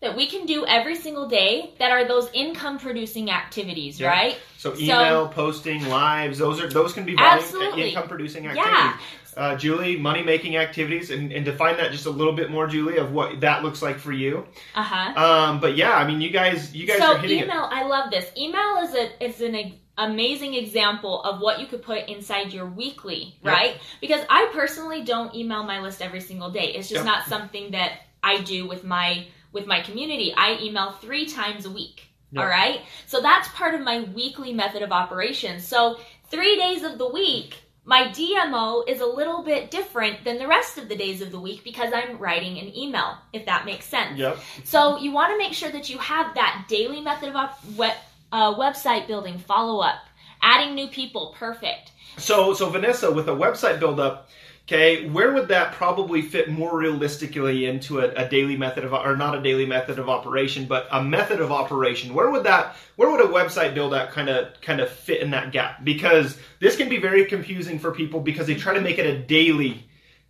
that 0.00 0.16
we 0.16 0.26
can 0.28 0.46
do 0.46 0.64
every 0.66 0.94
single 0.96 1.28
day 1.28 1.74
that 1.78 1.90
are 1.90 2.04
those 2.06 2.28
income 2.34 2.78
producing 2.78 3.30
activities, 3.30 3.98
Yeah. 3.98 4.08
right? 4.08 4.38
So 4.58 4.74
So- 4.74 4.80
email, 4.80 5.28
posting, 5.28 5.88
lives, 5.88 6.38
those 6.38 6.60
are 6.62 6.68
those 6.68 6.92
can 6.92 7.04
be 7.04 7.14
volume, 7.16 7.32
Absolutely. 7.38 7.88
income 7.90 8.06
producing 8.08 8.46
activities. 8.46 8.72
Yeah. 8.76 8.96
Uh, 9.36 9.56
Julie, 9.56 9.96
money 9.96 10.22
making 10.22 10.56
activities, 10.56 11.10
and, 11.10 11.32
and 11.32 11.44
define 11.44 11.76
that 11.78 11.90
just 11.90 12.06
a 12.06 12.10
little 12.10 12.34
bit 12.34 12.50
more, 12.50 12.66
Julie, 12.66 12.98
of 12.98 13.12
what 13.12 13.40
that 13.40 13.62
looks 13.62 13.80
like 13.82 13.98
for 13.98 14.12
you. 14.12 14.46
Uh 14.74 14.82
huh. 14.82 15.20
Um, 15.24 15.60
but 15.60 15.76
yeah, 15.76 15.92
I 15.92 16.06
mean, 16.06 16.20
you 16.20 16.30
guys, 16.30 16.74
you 16.74 16.86
guys 16.86 16.98
so 16.98 17.14
are 17.14 17.18
hitting 17.18 17.38
it. 17.40 17.44
email, 17.44 17.68
I 17.70 17.84
love 17.84 18.10
this. 18.10 18.30
Email 18.36 18.78
is 18.82 18.94
a 18.94 19.24
is 19.24 19.40
an 19.40 19.74
amazing 19.98 20.54
example 20.54 21.22
of 21.22 21.40
what 21.40 21.60
you 21.60 21.66
could 21.66 21.82
put 21.82 22.08
inside 22.08 22.52
your 22.52 22.66
weekly, 22.66 23.36
Yep. 23.42 23.52
right? 23.54 23.76
Because 24.00 24.24
I 24.28 24.50
personally 24.52 25.02
don't 25.04 25.34
email 25.34 25.62
my 25.64 25.80
list 25.80 26.00
every 26.02 26.20
single 26.20 26.50
day. 26.50 26.74
It's 26.74 26.88
just 26.88 27.04
Yep. 27.04 27.06
not 27.06 27.26
something 27.26 27.72
that 27.72 27.92
I 28.22 28.40
do 28.40 28.66
with 28.66 28.84
my 28.84 29.26
with 29.52 29.66
my 29.66 29.80
community. 29.82 30.32
I 30.36 30.58
email 30.62 30.92
three 30.92 31.26
times 31.26 31.66
a 31.66 31.70
week. 31.70 32.02
Yep. 32.32 32.42
All 32.42 32.48
right. 32.48 32.80
So 33.06 33.20
that's 33.20 33.48
part 33.48 33.74
of 33.74 33.82
my 33.82 34.00
weekly 34.14 34.52
method 34.54 34.82
of 34.82 34.92
operation. 34.92 35.60
So 35.60 35.98
three 36.30 36.56
days 36.56 36.82
of 36.82 36.96
the 36.98 37.08
week. 37.08 37.56
My 37.84 38.04
DMO 38.08 38.88
is 38.88 39.00
a 39.00 39.06
little 39.06 39.42
bit 39.42 39.70
different 39.70 40.24
than 40.24 40.38
the 40.38 40.46
rest 40.46 40.78
of 40.78 40.88
the 40.88 40.94
days 40.94 41.20
of 41.20 41.32
the 41.32 41.40
week 41.40 41.64
because 41.64 41.92
I'm 41.92 42.16
writing 42.18 42.58
an 42.58 42.76
email, 42.76 43.18
if 43.32 43.44
that 43.46 43.66
makes 43.66 43.86
sense. 43.86 44.18
Yep. 44.18 44.38
So 44.64 44.98
you 44.98 45.10
want 45.10 45.32
to 45.32 45.38
make 45.38 45.52
sure 45.52 45.70
that 45.70 45.90
you 45.90 45.98
have 45.98 46.34
that 46.34 46.66
daily 46.68 47.00
method 47.00 47.30
of 47.30 47.36
op- 47.36 47.58
web, 47.76 47.96
uh, 48.30 48.54
website 48.54 49.08
building, 49.08 49.36
follow 49.38 49.80
up, 49.80 49.98
adding 50.42 50.76
new 50.76 50.86
people, 50.86 51.34
perfect. 51.36 51.90
So, 52.18 52.54
so 52.54 52.68
Vanessa, 52.70 53.10
with 53.10 53.28
a 53.28 53.32
website 53.32 53.80
build 53.80 53.98
up, 53.98 54.28
okay, 54.66 55.08
where 55.08 55.32
would 55.32 55.48
that 55.48 55.72
probably 55.72 56.22
fit 56.22 56.48
more 56.48 56.78
realistically 56.78 57.66
into 57.66 58.00
a, 58.00 58.08
a 58.14 58.28
daily 58.28 58.56
method 58.56 58.84
of, 58.84 58.92
or 58.92 59.16
not 59.16 59.36
a 59.36 59.42
daily 59.42 59.66
method 59.66 59.98
of 59.98 60.08
operation, 60.08 60.66
but 60.66 60.86
a 60.90 61.02
method 61.02 61.40
of 61.40 61.50
operation? 61.50 62.14
Where 62.14 62.30
would 62.30 62.44
that, 62.44 62.76
where 62.96 63.10
would 63.10 63.20
a 63.20 63.28
website 63.28 63.74
build 63.74 63.92
out 63.94 64.10
kind 64.10 64.28
of, 64.28 64.60
kind 64.60 64.80
of 64.80 64.88
fit 64.88 65.20
in 65.20 65.30
that 65.30 65.52
gap? 65.52 65.84
Because 65.84 66.38
this 66.60 66.76
can 66.76 66.88
be 66.88 66.98
very 66.98 67.24
confusing 67.24 67.78
for 67.78 67.92
people 67.92 68.20
because 68.20 68.46
they 68.46 68.54
try 68.54 68.74
to 68.74 68.80
make 68.80 68.98
it 68.98 69.06
a 69.06 69.18
daily 69.18 69.88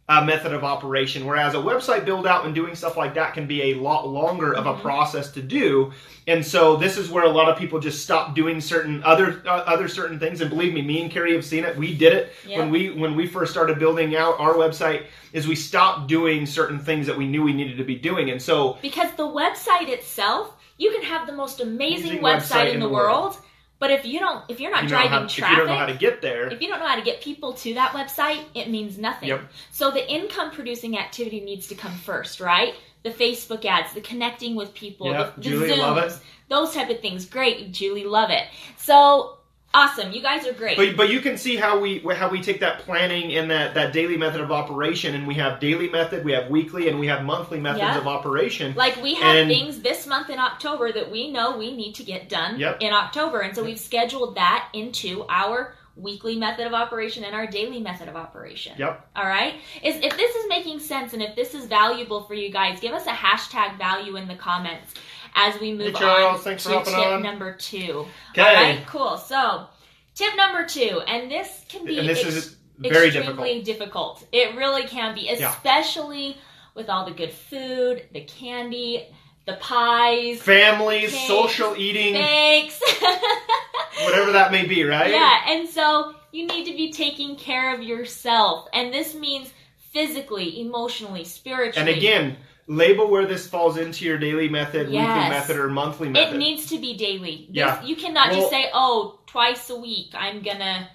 uh, 0.09 0.25
method 0.25 0.53
of 0.53 0.65
operation, 0.65 1.25
whereas 1.25 1.55
a 1.55 1.59
website 1.59 2.05
build 2.05 2.27
out 2.27 2.45
and 2.45 2.55
doing 2.55 2.75
stuff 2.75 2.97
like 2.97 3.15
that 3.15 3.35
can 3.35 3.47
be 3.47 3.71
a 3.71 3.75
lot 3.75 4.07
longer 4.09 4.53
of 4.53 4.67
a 4.67 4.75
process 4.75 5.31
to 5.31 5.41
do. 5.41 5.93
And 6.27 6.45
so 6.45 6.77
this 6.77 6.97
is 6.99 7.09
where 7.09 7.25
a 7.25 7.29
lot 7.31 7.49
of 7.49 7.57
people 7.57 7.79
just 7.81 8.03
stop 8.03 8.35
doing 8.35 8.61
certain 8.61 9.03
other 9.05 9.43
uh, 9.47 9.51
other 9.67 9.89
certain 9.89 10.19
things. 10.19 10.41
And 10.41 10.51
believe 10.51 10.75
me, 10.75 10.83
me 10.83 11.03
and 11.03 11.11
Carrie 11.11 11.35
have 11.35 11.45
seen 11.45 11.65
it. 11.65 11.77
We 11.77 11.95
did 11.97 12.13
it 12.13 12.33
Yeah. 12.47 12.59
when 12.59 12.71
we 12.71 12.91
when 12.91 13.15
we 13.17 13.27
first 13.27 13.53
started 13.53 13.79
building 13.79 14.17
out 14.17 14.39
our 14.41 14.55
website. 14.55 15.07
Is 15.33 15.47
we 15.49 15.55
stopped 15.57 16.09
doing 16.09 16.45
certain 16.45 16.79
things 16.79 17.07
that 17.07 17.17
we 17.17 17.27
knew 17.27 17.43
we 17.43 17.55
needed 17.55 17.79
to 17.79 17.85
be 17.85 17.95
doing. 17.97 18.31
And 18.31 18.43
so 18.43 18.77
Because 18.83 19.11
the 19.17 19.27
website 19.27 19.89
itself, 19.89 20.55
you 20.77 20.91
can 20.93 21.03
have 21.03 21.27
the 21.27 21.33
most 21.33 21.61
amazing, 21.61 22.19
Amazing 22.19 22.23
website, 22.23 22.75
in 22.75 22.81
the, 22.81 22.89
world, 22.89 23.39
but 23.83 23.91
if 23.91 24.07
you 24.07 24.21
don't, 24.21 24.45
if 24.49 24.61
you're 24.61 24.71
not 24.71 24.85
you 24.85 24.91
driving 24.91 25.11
how, 25.11 25.25
if 25.25 25.33
traffic, 25.33 25.59
you 25.59 25.65
don't 25.65 25.67
know 25.67 25.77
how 25.77 25.87
to 25.87 25.95
get 25.95 26.23
there, 26.23 26.47
if 26.47 26.63
you 26.63 26.69
don't 26.69 26.79
know 26.79 26.87
how 26.87 26.95
to 26.95 27.03
get 27.03 27.21
people 27.21 27.53
to 27.55 27.75
that 27.75 27.91
website, 27.91 28.45
it 28.55 28.71
means 28.71 28.97
nothing. 28.97 29.29
Yep. 29.29 29.41
So 29.73 29.91
the 29.91 30.09
income 30.09 30.53
producing 30.53 30.97
activity 30.97 31.41
needs 31.41 31.67
to 31.67 31.75
come 31.75 31.91
first, 31.91 32.39
right? 32.39 32.75
The 33.03 33.11
Facebook 33.11 33.65
ads, 33.65 33.93
the 33.93 34.01
connecting 34.01 34.55
with 34.55 34.73
people, 34.73 35.09
Yep, 35.09 35.35
the, 35.35 35.41
the 35.41 35.49
Julie, 35.49 35.71
Zooms, 35.71 36.21
those 36.49 36.73
type 36.73 36.91
of 36.91 37.01
things. 37.01 37.27
Great, 37.27 37.73
Julie, 37.73 38.05
love 38.05 38.31
it. 38.31 38.45
So 38.77 39.39
awesome, 39.75 40.13
you 40.13 40.21
guys 40.23 40.47
are 40.47 40.53
great. 40.53 40.77
But 40.77 40.97
but 40.97 41.11
you 41.11 41.21
can 41.21 41.37
see 41.39 41.57
how 41.57 41.79
we 41.79 41.99
how 42.01 42.29
we 42.29 42.41
take 42.43 42.61
that 42.61 42.81
planning 42.81 43.35
and 43.37 43.51
that 43.51 43.75
that 43.75 43.93
daily 43.93 44.17
method 44.17 44.41
of 44.41 44.51
operation, 44.53 45.15
and 45.15 45.27
we 45.27 45.35
have 45.35 45.61
daily 45.61 45.89
method, 45.89 46.25
we 46.25 46.33
have 46.33 46.51
weekly, 46.51 46.89
and 46.89 46.99
we 46.99 47.07
have 47.09 47.25
monthly 47.25 47.61
methods 47.61 47.83
Yeah. 47.83 47.99
of 47.99 48.07
operation. 48.07 48.75
like 48.77 49.01
we 49.03 49.15
have 49.15 49.37
And- 49.37 49.49
things 49.51 49.81
this 49.81 50.07
month 50.07 50.31
in 50.31 50.39
October 50.39 50.93
that 50.93 51.11
we 51.11 51.31
know 51.31 51.57
we 51.57 51.75
need 51.75 51.95
to 51.97 52.05
get 52.05 52.29
done 52.29 52.59
Yep. 52.59 52.79
in 52.81 52.93
October, 52.93 53.41
and 53.41 53.55
so 53.55 53.63
we've 53.65 53.79
scheduled 53.79 54.35
that 54.37 54.69
into 54.73 55.25
our 55.29 55.75
weekly 55.95 56.37
method 56.37 56.67
of 56.67 56.73
operation 56.73 57.23
and 57.23 57.35
our 57.35 57.47
daily 57.47 57.79
method 57.79 58.09
of 58.09 58.17
operation. 58.17 58.73
Yep. 58.79 59.09
All 59.15 59.27
right. 59.27 59.57
Is 59.83 59.97
if 59.97 60.17
this 60.17 60.35
is 60.35 60.49
making 60.49 60.79
sense 60.81 61.13
and 61.13 61.23
if 61.23 61.37
this 61.37 61.55
is 61.55 61.67
valuable 61.67 62.23
for 62.23 62.33
you 62.33 62.49
guys, 62.51 62.81
give 62.81 62.95
us 62.95 63.07
a 63.07 63.11
hashtag 63.11 63.77
value 63.77 64.17
in 64.17 64.27
the 64.27 64.35
comments 64.35 64.95
as 65.35 65.61
we 65.61 65.73
move 65.73 65.93
Hey, 65.95 66.01
Charles, 66.01 66.39
on 66.39 66.45
thanks 66.45 66.65
to 66.65 66.71
tip 66.85 66.89
on. 66.99 67.23
number 67.23 67.55
two. 67.55 68.07
Okay. 68.33 68.41
All 68.43 68.55
right. 68.55 68.87
Cool. 68.87 69.17
So 69.17 69.67
tip 70.15 70.37
number 70.37 70.67
two, 70.67 71.01
and 71.07 71.31
this 71.31 71.65
can 71.69 71.85
be 71.85 71.99
And 71.99 72.09
this 72.09 72.25
ex- 72.25 72.35
is 72.35 72.57
very 72.79 73.09
extremely 73.09 73.63
difficult. 73.63 74.25
It 74.33 74.57
really 74.57 74.85
can 74.87 75.15
be, 75.15 75.23
Yeah. 75.23 75.51
especially 75.53 76.37
with 76.75 76.89
all 76.89 77.05
the 77.05 77.13
good 77.13 77.33
food, 77.33 78.05
the 78.13 78.23
candy, 78.25 79.07
the 79.47 79.55
pies, 79.55 80.41
Families, 80.41 81.11
Cakes, 81.13 81.27
social 81.27 81.75
eating, 81.77 82.15
whatever 84.05 84.33
that 84.33 84.53
may 84.53 84.67
be, 84.67 84.85
right? 84.85 85.11
Yeah, 85.11 85.41
and 85.49 85.69
so 85.69 86.15
you 86.33 86.47
need 86.47 86.65
to 86.67 86.77
be 86.77 86.93
taking 86.93 87.37
care 87.37 87.75
of 87.75 87.83
yourself. 87.83 88.69
And 88.73 88.93
this 88.93 89.15
means 89.15 89.51
physically, 89.93 90.61
emotionally, 90.61 91.25
spiritually. 91.25 91.89
And 91.91 91.99
again, 91.99 92.37
label 92.67 93.11
where 93.11 93.27
this 93.27 93.47
falls 93.47 93.77
into 93.77 94.05
your 94.05 94.19
daily 94.19 94.49
method, 94.49 94.87
weekly 94.89 94.99
method, 95.03 95.57
or 95.57 95.69
monthly 95.69 96.09
method. 96.09 96.35
It 96.35 96.39
needs 96.39 96.67
to 96.67 96.79
be 96.79 96.97
daily. 96.97 97.49
Yeah. 97.51 97.83
You 97.85 97.97
cannot 97.97 98.31
Well- 98.31 98.41
just 98.41 98.51
say, 98.51 98.71
oh, 98.73 99.19
twice 99.27 99.69
a 99.71 99.77
week 99.77 100.11
I'm 100.15 100.43
gonna 100.43 100.89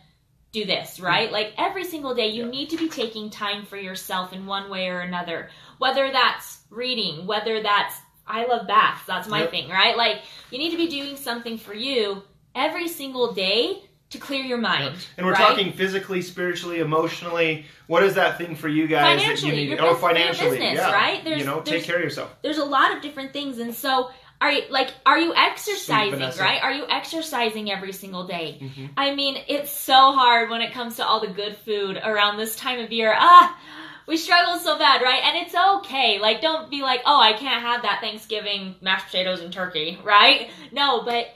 do 0.52 0.66
this, 0.66 1.00
right? 1.00 1.32
Like 1.32 1.54
every 1.58 1.84
single 1.84 2.16
day, 2.16 2.30
you 2.30 2.44
Yeah. 2.46 2.50
need 2.50 2.70
to 2.70 2.78
be 2.78 2.88
taking 2.90 3.30
time 3.30 3.66
for 3.66 3.78
yourself 3.78 4.32
in 4.34 4.46
one 4.46 4.70
way 4.70 4.88
or 4.88 5.00
another. 5.02 5.50
Whether 5.78 6.12
that's 6.12 6.60
reading, 6.70 7.26
whether 7.28 7.62
that's 7.62 7.96
I 8.30 8.46
love 8.46 8.68
baths, 8.68 9.06
that's 9.06 9.28
my 9.28 9.42
Yep. 9.42 9.52
thing, 9.52 9.70
right? 9.70 9.96
Like 9.96 10.22
you 10.52 10.58
need 10.58 10.72
to 10.72 10.78
be 10.78 10.88
doing 10.88 11.16
something 11.16 11.58
for 11.58 11.74
you 11.74 12.24
every 12.56 12.88
single 12.88 13.34
day 13.34 13.84
to 14.12 14.18
clear 14.18 14.42
your 14.44 14.58
mind. 14.58 14.96
and 15.18 15.26
we're 15.26 15.34
right? 15.34 15.48
talking 15.48 15.74
physically, 15.74 16.22
spiritually, 16.22 16.80
emotionally. 16.80 17.66
What 17.88 18.04
is 18.04 18.16
that 18.16 18.38
thing 18.38 18.56
for 18.56 18.68
you 18.70 18.88
guys 18.88 19.22
that 19.22 19.42
you 19.44 19.52
need? 19.52 19.80
oh, 19.80 19.96
financially, 19.96 20.52
business, 20.60 20.76
yeah. 20.78 20.92
right? 20.94 21.24
There's- 21.24 21.40
you 21.40 21.46
know, 21.46 21.62
take 21.62 21.84
care 21.84 21.98
of 21.98 22.02
yourself. 22.04 22.36
there's 22.42 22.58
a 22.58 22.66
lot 22.66 22.96
of 22.96 23.02
different 23.02 23.34
things 23.34 23.60
and 23.60 23.74
so 23.76 24.10
are 24.40 24.52
you 24.52 24.62
like 24.70 24.90
are 25.06 25.18
you 25.18 25.34
exercising 25.36 26.20
right 26.40 26.62
are 26.62 26.72
you 26.72 26.86
exercising 26.88 27.72
every 27.72 27.92
single 27.92 28.28
day 28.28 28.60
Mhm. 28.62 28.90
i 28.96 29.16
mean 29.16 29.36
it's 29.48 29.72
so 29.72 30.12
hard 30.12 30.52
when 30.52 30.62
it 30.62 30.74
comes 30.74 30.98
to 30.98 31.06
all 31.06 31.20
the 31.20 31.28
good 31.34 31.58
food 31.58 31.98
around 31.98 32.38
this 32.38 32.56
time 32.56 32.80
of 32.80 32.92
year 32.92 33.16
ah 33.18 33.58
we 34.06 34.16
struggle 34.16 34.60
so 34.60 34.78
bad 34.78 35.02
right 35.02 35.22
and 35.24 35.38
it's 35.38 35.56
okay 35.56 36.20
like 36.20 36.40
don't 36.40 36.70
be 36.70 36.84
like 36.84 37.02
oh 37.08 37.20
i 37.20 37.34
can't 37.34 37.64
have 37.64 37.82
that 37.82 38.00
thanksgiving 38.00 38.76
mashed 38.80 39.08
potatoes 39.08 39.42
and 39.42 39.52
turkey 39.52 39.98
right 40.04 40.52
no 40.72 41.02
but 41.04 41.28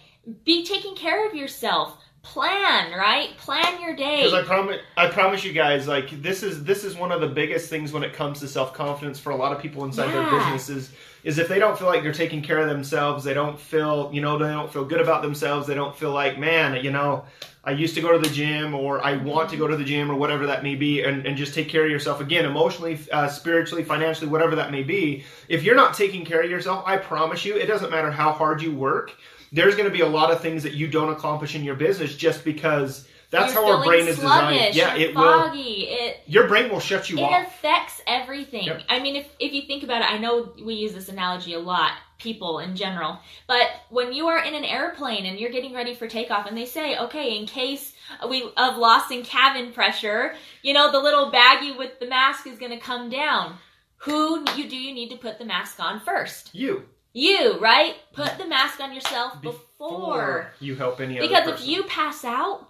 be 0.45 0.63
taking 0.63 0.95
care 0.95 1.27
of 1.27 1.33
yourself 1.33 1.97
plan 2.23 2.91
right 2.97 3.35
plan 3.37 3.81
your 3.81 3.95
day 3.95 4.17
Because 4.17 4.33
I 4.33 4.43
promise, 4.43 4.77
I 4.95 5.07
promise 5.07 5.43
you 5.43 5.53
guys, 5.53 5.87
like 5.87 6.21
this 6.21 6.43
is 6.43 6.63
this 6.63 6.83
is 6.83 6.95
one 6.95 7.11
of 7.11 7.19
the 7.19 7.27
biggest 7.27 7.69
things 7.69 7.91
when 7.91 8.03
it 8.03 8.13
comes 8.13 8.39
to 8.41 8.47
self 8.47 8.73
confidence 8.73 9.19
for 9.19 9.31
a 9.31 9.35
lot 9.35 9.51
of 9.51 9.61
people 9.61 9.83
inside 9.85 10.11
their 10.11 10.29
businesses. 10.29 10.91
Is 11.23 11.37
if 11.37 11.47
they 11.47 11.59
don't 11.59 11.77
feel 11.77 11.87
like 11.87 12.01
they're 12.01 12.13
taking 12.13 12.41
care 12.41 12.57
of 12.57 12.67
themselves, 12.67 13.23
they 13.23 13.33
don't 13.33 13.59
feel, 13.59 14.09
you 14.11 14.21
know, 14.21 14.39
they 14.39 14.47
don't 14.47 14.71
feel 14.71 14.85
good 14.85 15.01
about 15.01 15.21
themselves. 15.21 15.67
They 15.67 15.75
don't 15.75 15.95
feel 15.95 16.11
like, 16.11 16.39
man, 16.39 16.83
you 16.83 16.89
know, 16.91 17.25
I 17.63 17.71
used 17.71 17.93
to 17.93 18.01
go 18.01 18.11
to 18.11 18.17
the 18.17 18.33
gym, 18.33 18.73
or 18.73 19.05
I 19.05 19.17
want 19.17 19.51
to 19.51 19.57
go 19.57 19.67
to 19.67 19.77
the 19.77 19.83
gym, 19.83 20.09
or 20.09 20.15
whatever 20.15 20.47
that 20.47 20.63
may 20.63 20.73
be, 20.73 21.03
and, 21.03 21.27
and 21.27 21.37
just 21.37 21.53
take 21.53 21.69
care 21.69 21.85
of 21.85 21.91
yourself 21.91 22.21
again, 22.21 22.45
emotionally, 22.45 22.97
uh, 23.11 23.27
spiritually, 23.27 23.83
financially, 23.83 24.31
whatever 24.31 24.55
that 24.55 24.71
may 24.71 24.81
be. 24.81 25.23
If 25.47 25.63
you're 25.63 25.75
not 25.75 25.93
taking 25.93 26.25
care 26.25 26.41
of 26.41 26.49
yourself, 26.49 26.83
I 26.87 26.97
promise 26.97 27.45
you, 27.45 27.55
it 27.55 27.67
doesn't 27.67 27.91
matter 27.91 28.09
how 28.09 28.31
hard 28.31 28.63
you 28.63 28.71
work. 28.71 29.11
There's 29.51 29.75
going 29.75 29.89
to 29.89 29.93
be 29.93 30.01
a 30.01 30.07
lot 30.07 30.31
of 30.31 30.41
things 30.41 30.63
that 30.63 30.73
you 30.73 30.87
don't 30.87 31.09
accomplish 31.09 31.55
in 31.55 31.63
your 31.63 31.75
business 31.75 32.15
just 32.15 32.45
because 32.45 33.07
that's 33.31 33.53
You're 33.53 33.63
how 33.63 33.77
our 33.77 33.85
brain 33.85 34.07
is 34.07 34.17
designed. 34.17 34.75
Yeah, 34.75 34.95
it 34.95 35.15
will. 35.15 35.51
it 35.53 36.21
Your 36.25 36.47
brain 36.47 36.69
will 36.69 36.81
shut 36.81 37.09
you 37.09 37.17
it 37.17 37.21
off. 37.21 37.31
It 37.31 37.47
affects 37.47 38.01
everything. 38.05 38.65
Yep. 38.65 38.81
I 38.89 38.99
mean, 38.99 39.15
if 39.15 39.27
if 39.39 39.53
you 39.53 39.61
think 39.63 39.83
about 39.83 40.01
it, 40.01 40.11
I 40.11 40.17
know 40.17 40.53
we 40.63 40.73
use 40.73 40.93
this 40.93 41.07
analogy 41.07 41.53
a 41.53 41.59
lot, 41.59 41.93
people 42.17 42.59
in 42.59 42.75
general. 42.75 43.19
But 43.47 43.67
when 43.89 44.11
you 44.11 44.27
are 44.27 44.43
in 44.43 44.53
an 44.53 44.65
airplane 44.65 45.25
and 45.25 45.39
you're 45.39 45.49
getting 45.49 45.73
ready 45.73 45.95
for 45.95 46.07
takeoff, 46.07 46.45
and 46.45 46.57
they 46.57 46.65
say, 46.65 46.97
okay, 46.97 47.37
in 47.37 47.45
case 47.45 47.93
we 48.29 48.43
of 48.57 48.75
loss 48.75 49.11
in 49.11 49.23
cabin 49.23 49.71
pressure, 49.71 50.35
you 50.61 50.73
know, 50.73 50.91
the 50.91 50.99
little 50.99 51.31
baggie 51.31 51.77
with 51.77 51.99
the 52.01 52.07
mask 52.07 52.47
is 52.47 52.59
going 52.59 52.71
to 52.71 52.79
come 52.79 53.09
down. 53.09 53.55
Who 53.99 54.43
you 54.57 54.67
do 54.67 54.75
you 54.75 54.93
need 54.93 55.09
to 55.11 55.17
put 55.17 55.39
the 55.39 55.45
mask 55.45 55.79
on 55.79 56.01
first? 56.01 56.53
You 56.53 56.83
You, 57.13 57.59
right? 57.59 57.95
Put 58.13 58.37
the 58.37 58.47
mask 58.47 58.79
on 58.79 58.93
yourself 58.93 59.41
before. 59.41 59.61
before 59.77 60.53
you 60.59 60.75
help 60.75 61.01
any 61.01 61.19
other 61.19 61.27
Because 61.27 61.47
if 61.61 61.67
you 61.67 61.83
pass 61.83 62.23
out, 62.23 62.69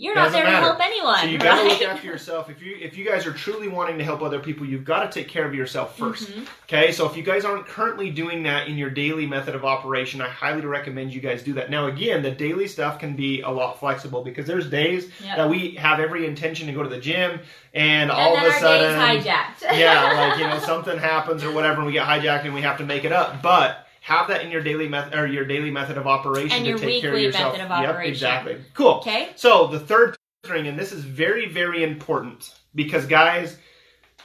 you're 0.00 0.14
not 0.14 0.24
Doesn't 0.32 0.40
there 0.40 0.44
matter. 0.50 0.56
to 0.66 0.72
help 0.72 0.80
anyone. 0.80 1.18
So 1.18 1.26
you 1.26 1.38
got 1.38 1.62
to 1.62 1.68
look 1.68 1.82
after 1.82 2.06
yourself. 2.06 2.48
If 2.48 2.62
you 2.62 2.76
if 2.80 2.96
you 2.96 3.04
guys 3.04 3.26
are 3.26 3.32
truly 3.32 3.68
wanting 3.68 3.98
to 3.98 4.04
help 4.04 4.22
other 4.22 4.38
people, 4.40 4.66
you've 4.66 4.84
got 4.84 5.10
to 5.10 5.20
take 5.20 5.28
care 5.28 5.44
of 5.44 5.54
yourself 5.54 5.96
1st 5.98 6.30
Mhm. 6.32 6.46
Okay, 6.64 6.92
so 6.92 7.06
if 7.08 7.16
you 7.16 7.22
guys 7.22 7.44
aren't 7.44 7.66
currently 7.66 8.10
doing 8.10 8.42
that 8.44 8.66
in 8.68 8.78
your 8.78 8.88
daily 8.90 9.26
method 9.26 9.54
of 9.54 9.64
operation, 9.64 10.20
I 10.22 10.28
highly 10.28 10.62
recommend 10.62 11.12
you 11.12 11.20
guys 11.20 11.42
do 11.42 11.52
that. 11.54 11.68
Now, 11.70 11.86
again, 11.86 12.22
the 12.22 12.30
daily 12.30 12.66
stuff 12.68 12.98
can 12.98 13.14
be 13.14 13.42
a 13.42 13.50
lot 13.50 13.78
flexible 13.78 14.24
because 14.24 14.46
there's 14.46 14.66
days 14.70 15.10
Yep. 15.22 15.36
that 15.36 15.48
we 15.50 15.72
have 15.76 16.00
every 16.00 16.26
intention 16.26 16.66
to 16.68 16.72
go 16.72 16.82
to 16.82 16.88
the 16.88 16.98
gym, 16.98 17.40
and, 17.74 18.10
and 18.10 18.10
all 18.10 18.36
of 18.36 18.42
a 18.44 18.52
sudden, 18.52 18.98
hijacked. 18.98 19.62
yeah, 19.78 20.28
like 20.30 20.38
you 20.40 20.46
know, 20.46 20.58
something 20.72 20.96
happens 20.98 21.44
or 21.44 21.52
whatever, 21.52 21.78
and 21.78 21.86
we 21.86 21.92
get 21.92 22.06
hijacked 22.06 22.44
and 22.44 22.54
we 22.54 22.62
have 22.62 22.78
to 22.78 22.84
make 22.84 23.04
it 23.04 23.12
up. 23.12 23.42
But 23.42 23.86
have 24.00 24.28
that 24.28 24.42
in 24.42 24.50
your 24.50 24.62
daily 24.62 24.88
method 24.88 25.14
or 25.14 25.26
your 25.26 25.44
daily 25.44 25.70
method 25.70 25.96
of 25.98 26.06
operation 26.06 26.66
And 26.66 26.78
to 26.78 26.78
take 26.78 27.02
care 27.02 27.14
of 27.14 27.20
yourself. 27.20 27.56
method 27.56 27.70
of 27.72 27.82
Yep, 27.82 28.06
exactly. 28.06 28.56
Cool. 28.74 28.94
Okay. 28.94 29.28
So 29.36 29.66
the 29.66 29.78
third 29.78 30.16
thing, 30.44 30.66
and 30.66 30.78
this 30.78 30.92
is 30.92 31.04
very, 31.04 31.48
very 31.48 31.82
important 31.82 32.54
because 32.74 33.06
guys, 33.06 33.56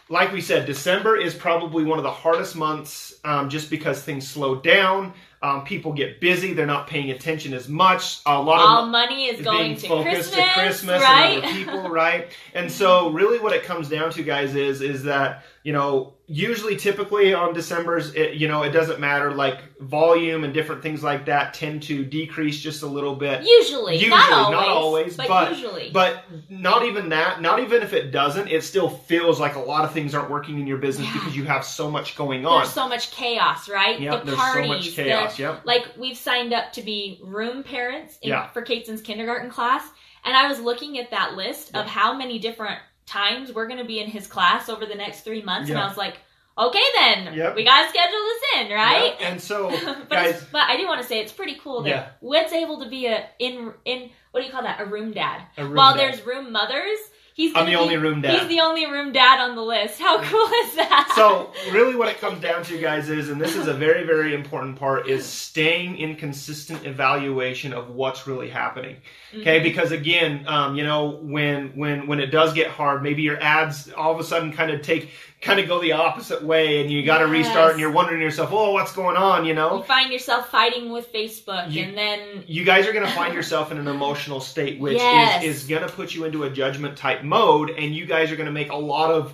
like 0.07 0.31
we 0.31 0.41
said, 0.41 0.65
December 0.65 1.17
is 1.17 1.33
probably 1.33 1.83
one 1.83 1.97
of 1.97 2.03
the 2.03 2.11
hardest 2.11 2.55
months 2.55 3.15
um, 3.23 3.49
just 3.49 3.69
because 3.69 4.01
things 4.01 4.27
slow 4.27 4.55
down. 4.55 5.13
Um, 5.41 5.63
people 5.63 5.93
get 5.93 6.21
busy; 6.21 6.53
they're 6.53 6.65
not 6.65 6.87
paying 6.87 7.11
attention 7.11 7.53
as 7.53 7.67
much. 7.67 8.21
A 8.25 8.41
lot 8.41 8.83
of 8.83 8.89
money 8.89 9.25
is 9.25 9.39
is 9.39 9.45
going 9.45 9.75
to 9.75 9.87
focused 9.87 10.33
Christmas, 10.33 10.35
to 10.35 10.59
Christmas 10.59 11.01
right? 11.01 11.35
and 11.35 11.43
other 11.43 11.53
people, 11.53 11.89
right? 11.89 12.31
And 12.53 12.71
so, 12.71 13.09
really, 13.09 13.39
what 13.39 13.53
it 13.53 13.63
comes 13.63 13.89
down 13.89 14.11
to, 14.11 14.23
guys, 14.23 14.55
is 14.55 14.81
is 14.81 15.03
that 15.03 15.43
you 15.65 15.73
know, 15.73 16.13
usually, 16.27 16.75
typically 16.75 17.33
on 17.33 17.51
December's, 17.55 18.13
it, 18.13 18.35
you 18.35 18.47
know, 18.47 18.61
it 18.61 18.69
doesn't 18.69 18.99
matter. 18.99 19.31
Like 19.33 19.61
volume 19.79 20.43
and 20.43 20.53
different 20.53 20.83
things 20.83 21.01
like 21.01 21.25
that 21.25 21.55
tend 21.55 21.81
to 21.83 22.05
decrease 22.05 22.59
just 22.61 22.83
a 22.83 22.85
little 22.85 23.15
bit. 23.15 23.41
usually, 23.41 23.95
Usually, 23.95 24.09
not 24.11 24.51
not 24.51 24.67
always, 24.67 25.17
always, 25.17 25.17
but, 25.17 25.27
but- 25.27 25.51
usually. 25.57 25.89
But 25.91 26.23
not 26.51 26.85
even 26.85 27.09
that, 27.09 27.41
not 27.41 27.59
even 27.61 27.81
if 27.81 27.93
it 27.93 28.11
doesn't, 28.11 28.47
it 28.47 28.63
still 28.63 28.89
feels 28.89 29.39
like 29.39 29.55
a 29.55 29.59
lot 29.59 29.83
of 29.85 29.91
things 29.91 30.13
aren't 30.13 30.29
working 30.29 30.59
in 30.59 30.67
your 30.67 30.77
business 30.77 31.07
Yeah. 31.07 31.13
because 31.15 31.35
you 31.35 31.45
have 31.45 31.65
so 31.65 31.89
much 31.89 32.15
going 32.15 32.45
on. 32.45 32.59
there's 32.59 32.71
so 32.71 32.87
much 32.87 33.09
chaos, 33.09 33.67
right? 33.67 33.99
Yep, 33.99 34.19
the 34.19 34.25
there's 34.27 34.37
parties, 34.37 34.65
so 34.69 34.73
much 34.75 34.89
chaos. 34.95 35.35
the- 35.35 35.41
Yep. 35.43 35.61
like 35.65 35.87
we've 35.97 36.15
signed 36.17 36.53
up 36.53 36.73
to 36.73 36.83
be 36.83 37.19
room 37.23 37.63
parents 37.63 38.19
in, 38.21 38.29
Yeah. 38.29 38.49
for 38.51 38.61
Kateson's 38.61 39.01
kindergarten 39.01 39.49
class, 39.49 39.81
and 40.23 40.37
I 40.37 40.47
was 40.47 40.59
looking 40.59 40.99
at 40.99 41.09
that 41.09 41.33
list 41.33 41.75
of 41.75 41.87
how 41.87 42.13
many 42.15 42.37
different 42.37 42.77
times 43.05 43.53
we're 43.53 43.67
going 43.67 43.79
to 43.79 43.85
be 43.85 43.99
in 43.99 44.07
his 44.07 44.27
class 44.27 44.69
over 44.69 44.85
the 44.85 44.95
next 44.95 45.21
three 45.21 45.41
months, 45.41 45.69
and 45.69 45.77
I 45.79 45.87
was 45.87 45.97
like, 45.97 46.17
okay, 46.57 46.83
then 46.95 47.33
Yep. 47.33 47.55
we 47.55 47.63
got 47.65 47.83
to 47.83 47.89
schedule 47.89 48.11
this 48.19 48.61
in, 48.61 48.71
right? 48.71 49.15
Yep, 49.19 49.31
And 49.31 49.41
so, 49.41 49.69
but, 49.85 50.09
guys, 50.09 50.45
but 50.51 50.63
I 50.69 50.77
do 50.77 50.87
want 50.87 51.01
to 51.01 51.07
say 51.07 51.19
it's 51.19 51.33
pretty 51.33 51.55
cool 51.61 51.81
that 51.83 51.89
Yeah. 51.89 52.07
Whit's 52.21 52.53
able 52.53 52.81
to 52.83 52.89
be 52.89 53.07
a 53.07 53.25
in 53.39 53.73
in 53.85 54.09
what 54.31 54.39
do 54.41 54.45
you 54.47 54.51
call 54.51 54.63
that 54.63 54.79
a 54.81 54.85
room 54.85 55.11
dad. 55.11 55.41
a 55.57 55.63
room 55.65 55.75
While 55.75 55.95
dad. 55.95 55.99
there's 56.13 56.25
room 56.25 56.51
mothers, 56.51 56.97
he's 57.33 57.53
I'm 57.55 57.65
the 57.65 57.71
be- 57.71 57.75
only 57.75 57.97
room 57.97 58.21
dad. 58.21 58.39
He's 58.39 58.47
the 58.49 58.61
only 58.61 58.89
room 58.89 59.11
dad 59.11 59.39
on 59.41 59.55
the 59.55 59.61
list. 59.61 59.99
How 59.99 60.21
cool 60.21 60.47
is 60.65 60.75
that? 60.75 61.11
so 61.15 61.51
really 61.71 61.95
what 61.95 62.07
it 62.09 62.19
comes 62.21 62.41
down 62.41 62.63
to 62.63 62.77
guys 62.79 63.09
is 63.09 63.29
and 63.29 63.39
this 63.39 63.55
is 63.57 63.67
a 63.67 63.73
very 63.73 64.05
very 64.05 64.33
important 64.33 64.77
part 64.77 65.07
is 65.09 65.25
staying 65.25 65.97
in 65.97 66.15
consistent 66.15 66.85
evaluation 66.85 67.71
of 67.73 67.89
what's 67.89 68.27
really 68.27 68.49
happening 68.49 68.95
okay 69.41 69.59
Mhm. 69.59 69.63
because 69.63 69.91
again 69.91 70.45
um, 70.47 70.75
you 70.75 70.83
know 70.83 71.19
when 71.21 71.69
when 71.75 72.07
when 72.07 72.19
it 72.19 72.27
does 72.27 72.53
get 72.53 72.67
hard 72.67 73.03
maybe 73.03 73.21
your 73.21 73.41
ads 73.41 73.91
all 73.91 74.13
of 74.13 74.19
a 74.19 74.23
sudden 74.23 74.51
kind 74.53 74.71
of 74.71 74.81
take 74.81 75.11
kind 75.41 75.59
of 75.59 75.67
go 75.67 75.79
the 75.81 75.91
opposite 75.91 76.43
way 76.43 76.81
and 76.81 76.89
you 76.91 77.03
got 77.05 77.19
to 77.19 77.25
Yes. 77.25 77.45
restart 77.47 77.71
and 77.71 77.79
you're 77.79 77.91
wondering 77.91 78.19
to 78.19 78.23
yourself 78.25 78.49
oh 78.51 78.71
what's 78.71 78.93
going 78.93 79.17
on 79.17 79.45
you 79.45 79.53
know 79.53 79.77
you 79.77 79.83
find 79.83 80.11
yourself 80.11 80.49
fighting 80.49 80.91
with 80.91 81.11
Facebook, 81.13 81.71
You- 81.71 81.83
and 81.83 81.97
then 81.97 82.43
you 82.47 82.63
guys 82.63 82.87
are 82.87 82.93
going 82.93 83.05
to 83.05 83.11
find 83.11 83.33
yourself 83.39 83.71
in 83.71 83.77
an 83.77 83.87
emotional 83.87 84.39
state 84.39 84.79
which 84.79 84.97
Yes. 84.97 85.43
is, 85.43 85.63
is 85.63 85.67
going 85.67 85.83
to 85.83 85.89
put 85.89 86.15
you 86.15 86.23
into 86.25 86.43
a 86.43 86.49
judgment 86.49 86.97
type 86.97 87.23
mode 87.23 87.69
and 87.71 87.93
you 87.95 88.05
guys 88.05 88.31
are 88.31 88.35
going 88.35 88.47
to 88.47 88.51
make 88.51 88.71
a 88.71 88.75
lot 88.77 89.11
of 89.11 89.33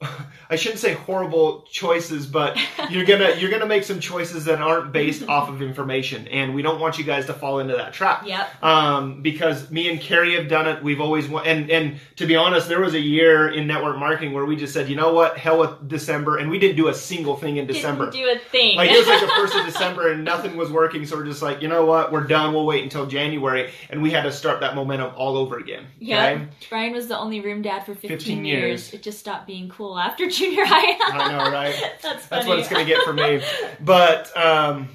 I 0.50 0.56
shouldn't 0.56 0.80
say 0.80 0.94
horrible 0.94 1.66
choices, 1.70 2.26
but 2.26 2.56
you're 2.90 3.04
gonna 3.04 3.34
you're 3.36 3.50
gonna 3.50 3.66
make 3.66 3.82
some 3.84 4.00
choices 4.00 4.44
that 4.46 4.60
aren't 4.60 4.92
based 4.92 5.28
off 5.28 5.48
of 5.48 5.60
information, 5.60 6.26
and 6.28 6.54
we 6.54 6.62
don't 6.62 6.80
want 6.80 6.98
you 6.98 7.04
guys 7.04 7.26
to 7.26 7.34
fall 7.34 7.58
into 7.58 7.76
that 7.76 7.92
trap. 7.92 8.24
yep, 8.26 8.48
Um, 8.62 9.20
because 9.22 9.70
me 9.70 9.90
and 9.90 10.00
Carrie 10.00 10.34
have 10.36 10.48
done 10.48 10.68
it. 10.68 10.82
We've 10.82 11.00
always 11.00 11.28
wa- 11.28 11.40
and 11.42 11.68
and 11.70 11.98
to 12.16 12.26
be 12.26 12.36
honest, 12.36 12.68
there 12.68 12.80
was 12.80 12.94
a 12.94 13.00
year 13.00 13.48
in 13.48 13.66
network 13.66 13.98
marketing 13.98 14.32
where 14.32 14.44
we 14.46 14.56
just 14.56 14.72
said, 14.72 14.88
you 14.88 14.96
know 14.96 15.12
what, 15.12 15.36
hell 15.36 15.58
with 15.58 15.88
December, 15.88 16.38
and 16.38 16.48
we 16.48 16.58
didn't 16.58 16.76
do 16.76 16.88
a 16.88 16.94
single 16.94 17.36
thing 17.36 17.56
in 17.56 17.66
December. 17.66 18.10
didn't 18.10 18.24
do 18.24 18.30
a 18.30 18.38
thing. 18.50 18.76
Like 18.76 18.90
it 18.90 18.98
was 18.98 19.06
like 19.08 19.20
the 19.20 19.28
first 19.28 19.54
of 19.56 19.66
December 19.72 20.12
and 20.12 20.24
nothing 20.24 20.56
was 20.56 20.70
working, 20.70 21.04
so 21.06 21.16
we're 21.16 21.24
just 21.26 21.42
like, 21.42 21.60
you 21.60 21.68
know 21.68 21.84
what, 21.84 22.12
we're 22.12 22.24
done. 22.24 22.54
We'll 22.54 22.66
wait 22.66 22.84
until 22.84 23.04
January, 23.06 23.70
and 23.90 24.00
we 24.00 24.10
had 24.12 24.22
to 24.22 24.32
start 24.32 24.60
that 24.60 24.74
momentum 24.76 25.12
all 25.16 25.36
over 25.36 25.58
again. 25.58 25.86
Yeah. 25.98 26.24
Okay? 26.30 26.46
Brian 26.70 26.92
was 26.92 27.08
the 27.08 27.18
only 27.18 27.40
room 27.40 27.62
dad 27.62 27.80
for 27.80 27.94
15, 27.94 28.08
15 28.10 28.44
years. 28.44 28.62
years. 28.62 28.94
It 28.94 29.02
just 29.02 29.18
stopped 29.18 29.46
being 29.46 29.68
cool 29.68 29.87
after 29.96 30.28
junior 30.28 30.64
high. 30.66 30.98
I 31.12 31.30
know, 31.30 31.52
right? 31.52 31.74
That's 32.02 32.26
funny. 32.26 32.40
That's 32.40 32.46
what 32.48 32.58
it's 32.58 32.68
gonna 32.68 32.84
get 32.84 33.02
for 33.04 33.12
me. 33.12 33.40
But 33.80 34.36
um, 34.36 34.88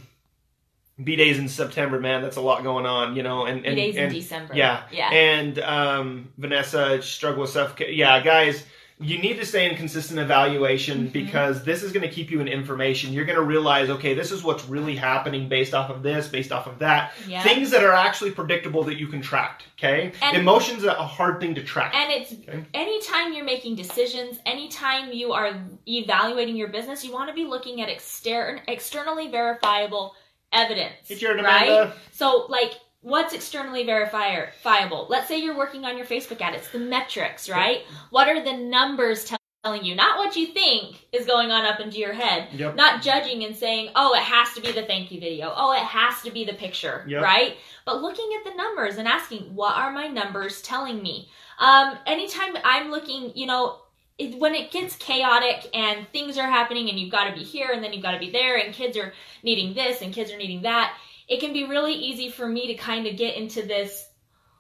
B 1.02 1.16
days 1.16 1.40
in 1.40 1.48
September, 1.48 2.00
man, 2.00 2.22
that's 2.22 2.36
a 2.36 2.42
lot 2.42 2.64
going 2.64 2.86
on, 2.86 3.16
you 3.16 3.24
know, 3.24 3.46
and 3.46 3.66
and, 3.66 3.76
days 3.78 3.96
in 3.96 4.12
December. 4.12 4.54
yeah, 4.56 4.84
Yeah. 4.92 5.10
and 5.12 5.58
um, 5.60 6.30
Vanessa 6.38 7.02
struggle 7.02 7.42
with 7.42 7.52
stuff. 7.52 7.76
Yeah, 7.80 8.22
guys, 8.22 8.64
you 9.00 9.18
need 9.18 9.38
to 9.40 9.46
stay 9.46 9.70
in 9.70 9.76
consistent 9.76 10.20
evaluation 10.20 11.04
Mm-hmm. 11.06 11.14
because 11.14 11.64
this 11.64 11.84
is 11.84 11.92
going 11.92 12.08
to 12.08 12.14
keep 12.14 12.30
you 12.32 12.40
in 12.42 12.48
information. 12.48 13.12
You're 13.12 13.26
going 13.26 13.38
to 13.38 13.44
realize, 13.44 13.90
okay, 13.90 14.14
this 14.14 14.32
is 14.32 14.44
what's 14.44 14.66
really 14.70 14.96
happening 14.96 15.50
based 15.50 15.74
off 15.74 15.90
of 15.90 16.04
this, 16.04 16.28
based 16.28 16.52
off 16.52 16.68
of 16.68 16.80
that. 16.80 17.14
Yeah. 17.28 17.42
Things 17.44 17.72
that 17.72 17.84
are 17.84 17.92
actually 17.94 18.32
predictable 18.32 18.84
that 18.84 18.98
you 18.98 19.08
can 19.08 19.22
track. 19.22 19.64
Okay, 19.80 20.12
And- 20.22 20.38
emotions 20.38 20.84
are 20.86 20.96
a 20.96 21.06
hard 21.06 21.40
thing 21.42 21.56
to 21.56 21.64
track. 21.64 21.94
And 21.96 22.12
it's 22.12 22.34
Okay. 22.34 22.64
anytime 22.74 23.34
you're 23.34 23.44
making 23.46 23.76
decisions, 23.76 24.40
anytime 24.46 25.12
you 25.12 25.34
are 25.34 25.54
evaluating 25.88 26.56
your 26.56 26.70
business, 26.70 27.04
you 27.04 27.12
want 27.12 27.30
to 27.30 27.34
be 27.34 27.46
looking 27.46 27.82
at 27.82 27.90
exter- 27.90 28.62
externally 28.68 29.28
verifiable 29.30 30.16
evidence. 30.52 30.94
Right? 31.10 31.92
So, 32.12 32.46
like, 32.48 32.74
what's 33.04 33.34
externally 33.34 33.86
verifiable? 33.86 35.06
Let's 35.10 35.28
say 35.28 35.38
you're 35.38 35.58
working 35.58 35.86
on 35.86 35.98
your 35.98 36.06
Facebook 36.06 36.42
ad. 36.42 36.56
It's 36.56 36.70
the 36.70 36.80
metrics, 36.80 37.48
right? 37.50 37.82
What 38.10 38.28
are 38.28 38.44
the 38.44 38.54
numbers 38.58 39.32
telling 39.64 39.84
you? 39.84 39.94
Not 39.94 40.18
what 40.18 40.36
you 40.36 40.48
think 40.48 41.06
is 41.12 41.26
going 41.26 41.52
on 41.52 41.66
up 41.66 41.80
into 41.80 41.98
your 42.00 42.14
head. 42.14 42.48
Yep. 42.54 42.76
Not 42.76 43.02
judging 43.02 43.44
and 43.44 43.56
saying, 43.56 43.92
oh, 43.96 44.14
it 44.16 44.24
has 44.24 44.54
to 44.54 44.62
be 44.62 44.72
the 44.72 44.84
thank 44.84 45.12
you 45.12 45.20
video. 45.20 45.54
Oh, 45.56 45.74
it 45.74 45.80
has 45.84 46.22
to 46.24 46.32
be 46.32 46.46
the 46.46 46.54
picture, 46.54 47.04
Yep. 47.08 47.22
right? 47.22 47.58
But 47.86 48.02
looking 48.02 48.30
at 48.38 48.50
the 48.50 48.58
numbers 48.58 48.98
and 48.98 49.08
asking, 49.08 49.54
what 49.54 49.76
are 49.76 49.92
my 49.92 50.08
numbers 50.08 50.62
telling 50.62 51.04
me? 51.04 51.30
Um, 51.60 51.98
anytime 52.06 52.56
I'm 52.64 52.90
looking, 52.90 53.32
you 53.36 53.46
know, 53.46 53.80
it, 54.18 54.40
when 54.40 54.56
it 54.56 54.72
gets 54.72 54.96
chaotic 54.96 55.70
and 55.74 56.08
things 56.14 56.38
are 56.38 56.48
happening 56.48 56.90
and 56.90 57.00
you've 57.00 57.12
got 57.12 57.30
to 57.30 57.34
be 57.36 57.44
here 57.44 57.72
and 57.74 57.84
then 57.84 57.94
you've 57.94 58.04
got 58.04 58.12
to 58.12 58.20
be 58.20 58.32
there 58.32 58.58
and 58.58 58.74
kids 58.74 58.96
are 58.96 59.14
needing 59.44 59.74
this 59.74 60.02
and 60.02 60.14
kids 60.14 60.32
are 60.32 60.38
needing 60.38 60.62
that, 60.62 60.96
it 61.28 61.40
can 61.40 61.54
be 61.54 61.66
really 61.66 61.94
easy 61.94 62.30
for 62.30 62.48
me 62.48 62.68
to 62.68 62.76
kind 62.76 63.08
of 63.08 63.18
get 63.18 63.36
into 63.36 63.62
this. 63.64 64.08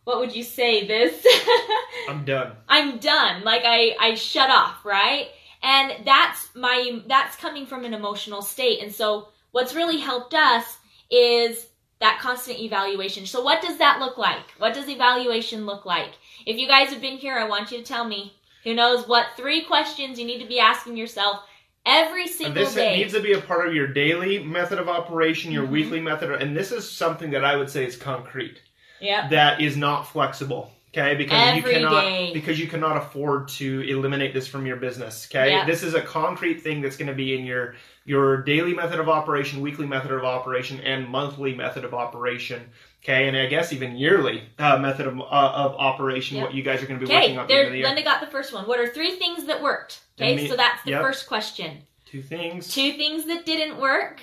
What 0.03 0.19
would 0.19 0.35
you 0.35 0.43
say? 0.43 0.85
This 0.87 1.25
I'm 2.09 2.25
done. 2.25 2.53
I'm 2.67 2.97
done. 2.99 3.43
Like 3.43 3.63
I 3.65 3.95
I 3.99 4.15
shut 4.15 4.49
off, 4.49 4.83
right? 4.85 5.27
And 5.61 6.05
that's 6.05 6.49
my 6.55 7.01
that's 7.07 7.35
coming 7.37 7.65
from 7.65 7.85
an 7.85 7.93
emotional 7.93 8.41
state. 8.41 8.81
And 8.81 8.93
so 8.93 9.29
what's 9.51 9.75
really 9.75 9.99
helped 9.99 10.33
us 10.33 10.77
is 11.09 11.67
that 11.99 12.19
constant 12.19 12.59
evaluation. 12.59 13.25
So 13.25 13.41
what 13.41 13.61
does 13.61 13.77
that 13.77 13.99
look 13.99 14.17
like? 14.17 14.51
What 14.57 14.73
does 14.73 14.89
evaluation 14.89 15.65
look 15.65 15.85
like? 15.85 16.11
If 16.45 16.57
you 16.57 16.67
guys 16.67 16.89
have 16.89 16.99
been 16.99 17.17
here, 17.17 17.37
I 17.37 17.47
want 17.47 17.71
you 17.71 17.77
to 17.77 17.83
tell 17.83 18.05
me. 18.05 18.33
Who 18.65 18.73
knows 18.73 19.07
what 19.07 19.27
three 19.35 19.63
questions 19.65 20.17
you 20.17 20.25
need 20.25 20.39
to 20.39 20.47
be 20.47 20.59
asking 20.59 20.95
yourself 20.95 21.41
every 21.85 22.23
And 22.23 22.31
single 22.31 22.53
this 22.63 22.73
day? 22.75 22.97
needs 22.97 23.13
to 23.13 23.19
be 23.21 23.33
a 23.33 23.41
part 23.41 23.67
of 23.67 23.73
your 23.73 23.87
daily 23.87 24.43
method 24.43 24.79
of 24.79 24.87
operation, 24.89 25.51
your 25.51 25.65
Mhm. 25.65 25.69
weekly 25.71 25.99
method, 26.01 26.31
of, 26.31 26.41
and 26.41 26.55
this 26.55 26.71
is 26.71 26.89
something 26.89 27.31
that 27.31 27.43
I 27.45 27.55
would 27.55 27.69
say 27.69 27.85
is 27.85 27.95
concrete. 27.95 28.61
yeah. 28.99 29.27
that 29.29 29.59
is 29.59 29.75
not 29.75 30.03
flexible. 30.07 30.71
Okay, 30.95 31.15
because 31.15 31.57
Every 31.57 31.71
you 31.73 31.79
cannot 31.79 32.01
day. 32.01 32.31
because 32.33 32.59
you 32.59 32.67
cannot 32.67 32.97
afford 32.97 33.47
to 33.49 33.81
eliminate 33.81 34.31
this 34.31 34.47
from 34.47 34.67
your 34.67 34.75
business. 34.75 35.27
Okay, 35.29 35.49
Yeah. 35.49 35.65
this 35.65 35.81
is 35.81 35.95
a 35.95 36.01
concrete 36.01 36.61
thing 36.61 36.81
that's 36.81 36.97
going 36.97 37.07
to 37.07 37.15
be 37.15 37.35
in 37.35 37.45
your 37.45 37.73
your 38.05 38.43
daily 38.43 38.73
method 38.75 38.99
of 38.99 39.09
operation, 39.09 39.61
weekly 39.61 39.87
method 39.87 40.11
of 40.11 40.23
operation, 40.23 40.79
and 40.81 41.07
monthly 41.07 41.55
method 41.55 41.83
of 41.83 41.93
operation. 41.95 42.69
Okay, 43.03 43.27
and 43.27 43.35
I 43.35 43.47
guess 43.47 43.73
even 43.73 43.95
yearly 43.95 44.43
uh, 44.59 44.77
method 44.77 45.07
of, 45.07 45.19
uh, 45.19 45.23
of 45.23 45.75
operation. 45.75 46.37
Yep. 46.37 46.45
What 46.45 46.53
you 46.53 46.61
guys 46.61 46.83
are 46.83 46.85
going 46.85 46.99
to 46.99 47.05
be 47.05 47.11
Okay, 47.11 47.21
working 47.21 47.37
on 47.37 47.43
at 47.43 47.47
the 47.47 47.53
there 47.53 47.63
end 47.65 47.67
of 47.69 47.73
the. 47.73 47.83
Linda 47.83 48.03
got 48.03 48.21
the 48.21 48.27
first 48.27 48.53
one. 48.53 48.67
What 48.67 48.79
are 48.79 48.87
three 48.87 49.15
things 49.15 49.45
that 49.45 49.63
worked? 49.63 50.01
Okay, 50.19 50.35
me- 50.35 50.47
so 50.47 50.55
that's 50.55 50.83
the 50.83 50.91
yep. 50.91 51.01
first 51.01 51.27
question. 51.27 51.79
Two 52.05 52.21
things. 52.21 52.71
two 52.71 52.91
things 52.93 53.25
that 53.25 53.43
didn't 53.47 53.77
work 53.81 54.21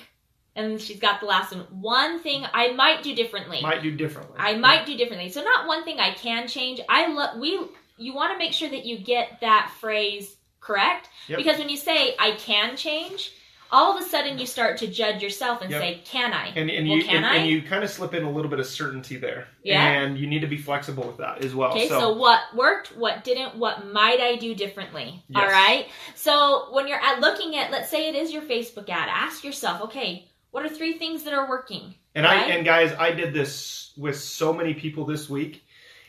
and 0.55 0.81
she's 0.81 0.99
got 0.99 1.19
the 1.19 1.25
last 1.25 1.53
one 1.55 1.65
one 1.69 2.19
thing 2.21 2.43
i 2.53 2.71
might 2.73 3.03
do 3.03 3.15
differently 3.15 3.59
Might 3.61 3.81
do 3.81 3.91
differently. 3.95 4.35
i 4.37 4.55
might 4.55 4.85
do 4.85 4.97
differently 4.97 5.29
so 5.29 5.41
not 5.41 5.67
one 5.67 5.83
thing 5.83 5.99
i 5.99 6.11
can 6.13 6.47
change 6.47 6.81
i 6.89 7.07
love 7.07 7.39
we 7.39 7.59
you 7.97 8.13
want 8.13 8.33
to 8.33 8.37
make 8.37 8.53
sure 8.53 8.69
that 8.69 8.85
you 8.85 8.97
get 8.97 9.39
that 9.41 9.71
phrase 9.79 10.35
correct 10.59 11.09
Yep. 11.27 11.37
because 11.37 11.57
when 11.59 11.69
you 11.69 11.77
say 11.77 12.15
i 12.19 12.31
can 12.31 12.75
change 12.75 13.31
all 13.73 13.95
of 13.97 14.03
a 14.03 14.05
sudden 14.05 14.37
you 14.37 14.45
start 14.45 14.77
to 14.79 14.87
judge 14.87 15.23
yourself 15.23 15.61
and 15.61 15.71
Yep. 15.71 15.81
say 15.81 16.01
can 16.03 16.33
i 16.33 16.47
And, 16.47 16.69
and 16.69 16.87
well, 16.89 16.97
you 16.97 17.05
and, 17.07 17.25
and 17.25 17.49
you 17.49 17.61
kind 17.61 17.83
of 17.85 17.89
slip 17.89 18.13
in 18.13 18.23
a 18.23 18.29
little 18.29 18.51
bit 18.51 18.59
of 18.59 18.65
certainty 18.65 19.15
there. 19.15 19.47
Yeah. 19.63 19.81
And 19.87 20.17
you 20.17 20.27
need 20.27 20.41
to 20.41 20.47
be 20.47 20.57
flexible 20.57 21.07
with 21.07 21.17
that 21.17 21.43
as 21.45 21.55
well. 21.55 21.71
Okay, 21.71 21.87
so. 21.87 22.11
what 22.17 22.41
worked, 22.53 22.89
what 22.97 23.23
didn't, 23.23 23.55
what 23.55 23.87
might 23.87 24.19
I 24.19 24.35
do 24.35 24.53
differently? 24.53 25.23
Yes. 25.29 25.41
All 25.41 25.49
right. 25.49 25.87
So 26.15 26.67
when 26.73 26.87
you're 26.87 26.99
at 26.99 27.21
looking 27.21 27.55
at, 27.55 27.71
let's 27.71 27.89
say 27.89 28.09
it 28.09 28.15
is 28.15 28.33
your 28.33 28.41
Facebook 28.41 28.89
ad, 28.89 29.07
ask 29.09 29.43
yourself, 29.45 29.81
okay, 29.83 30.27
what 30.51 30.65
are 30.65 30.69
three 30.69 30.97
things 30.97 31.23
that 31.23 31.33
are 31.33 31.49
working? 31.49 31.95
And 32.13 32.25
right? 32.25 32.47
I 32.47 32.55
and 32.55 32.65
guys, 32.65 32.93
I 32.97 33.11
did 33.11 33.33
this 33.33 33.93
with 33.97 34.19
so 34.19 34.53
many 34.53 34.73
people 34.73 35.05
this 35.05 35.29
week, 35.29 35.63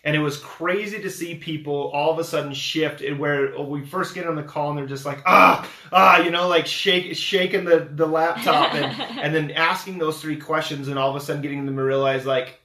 and 0.05 0.17
it 0.17 0.19
was 0.19 0.37
crazy 0.37 1.01
to 1.01 1.11
see 1.11 1.37
people 1.37 1.91
all 1.95 2.13
of 2.13 2.19
a 2.19 2.25
sudden 2.25 2.53
shift. 2.53 3.01
And 3.01 3.19
where 3.19 3.59
we 3.61 3.87
first 3.87 4.15
get 4.15 4.27
on 4.27 4.35
the 4.35 4.43
call, 4.43 4.71
and 4.71 4.79
they're 4.79 4.87
just 4.87 5.07
like, 5.07 5.23
ah, 5.27 5.69
ah, 5.93 6.23
you 6.23 6.31
know, 6.31 6.49
like 6.49 6.67
shake, 6.67 7.17
shaking 7.17 7.65
the 7.65 7.89
the 7.91 8.07
laptop, 8.07 8.75
and 8.75 9.01
and 9.21 9.35
then 9.35 9.53
asking 9.53 9.99
those 9.99 10.21
three 10.21 10.37
questions, 10.37 10.89
and 10.89 10.99
all 10.99 11.11
of 11.11 11.17
a 11.17 11.25
sudden 11.25 11.43
getting 11.43 11.65
them 11.65 11.77
to 11.77 11.83
realize, 11.83 12.27
like, 12.27 12.61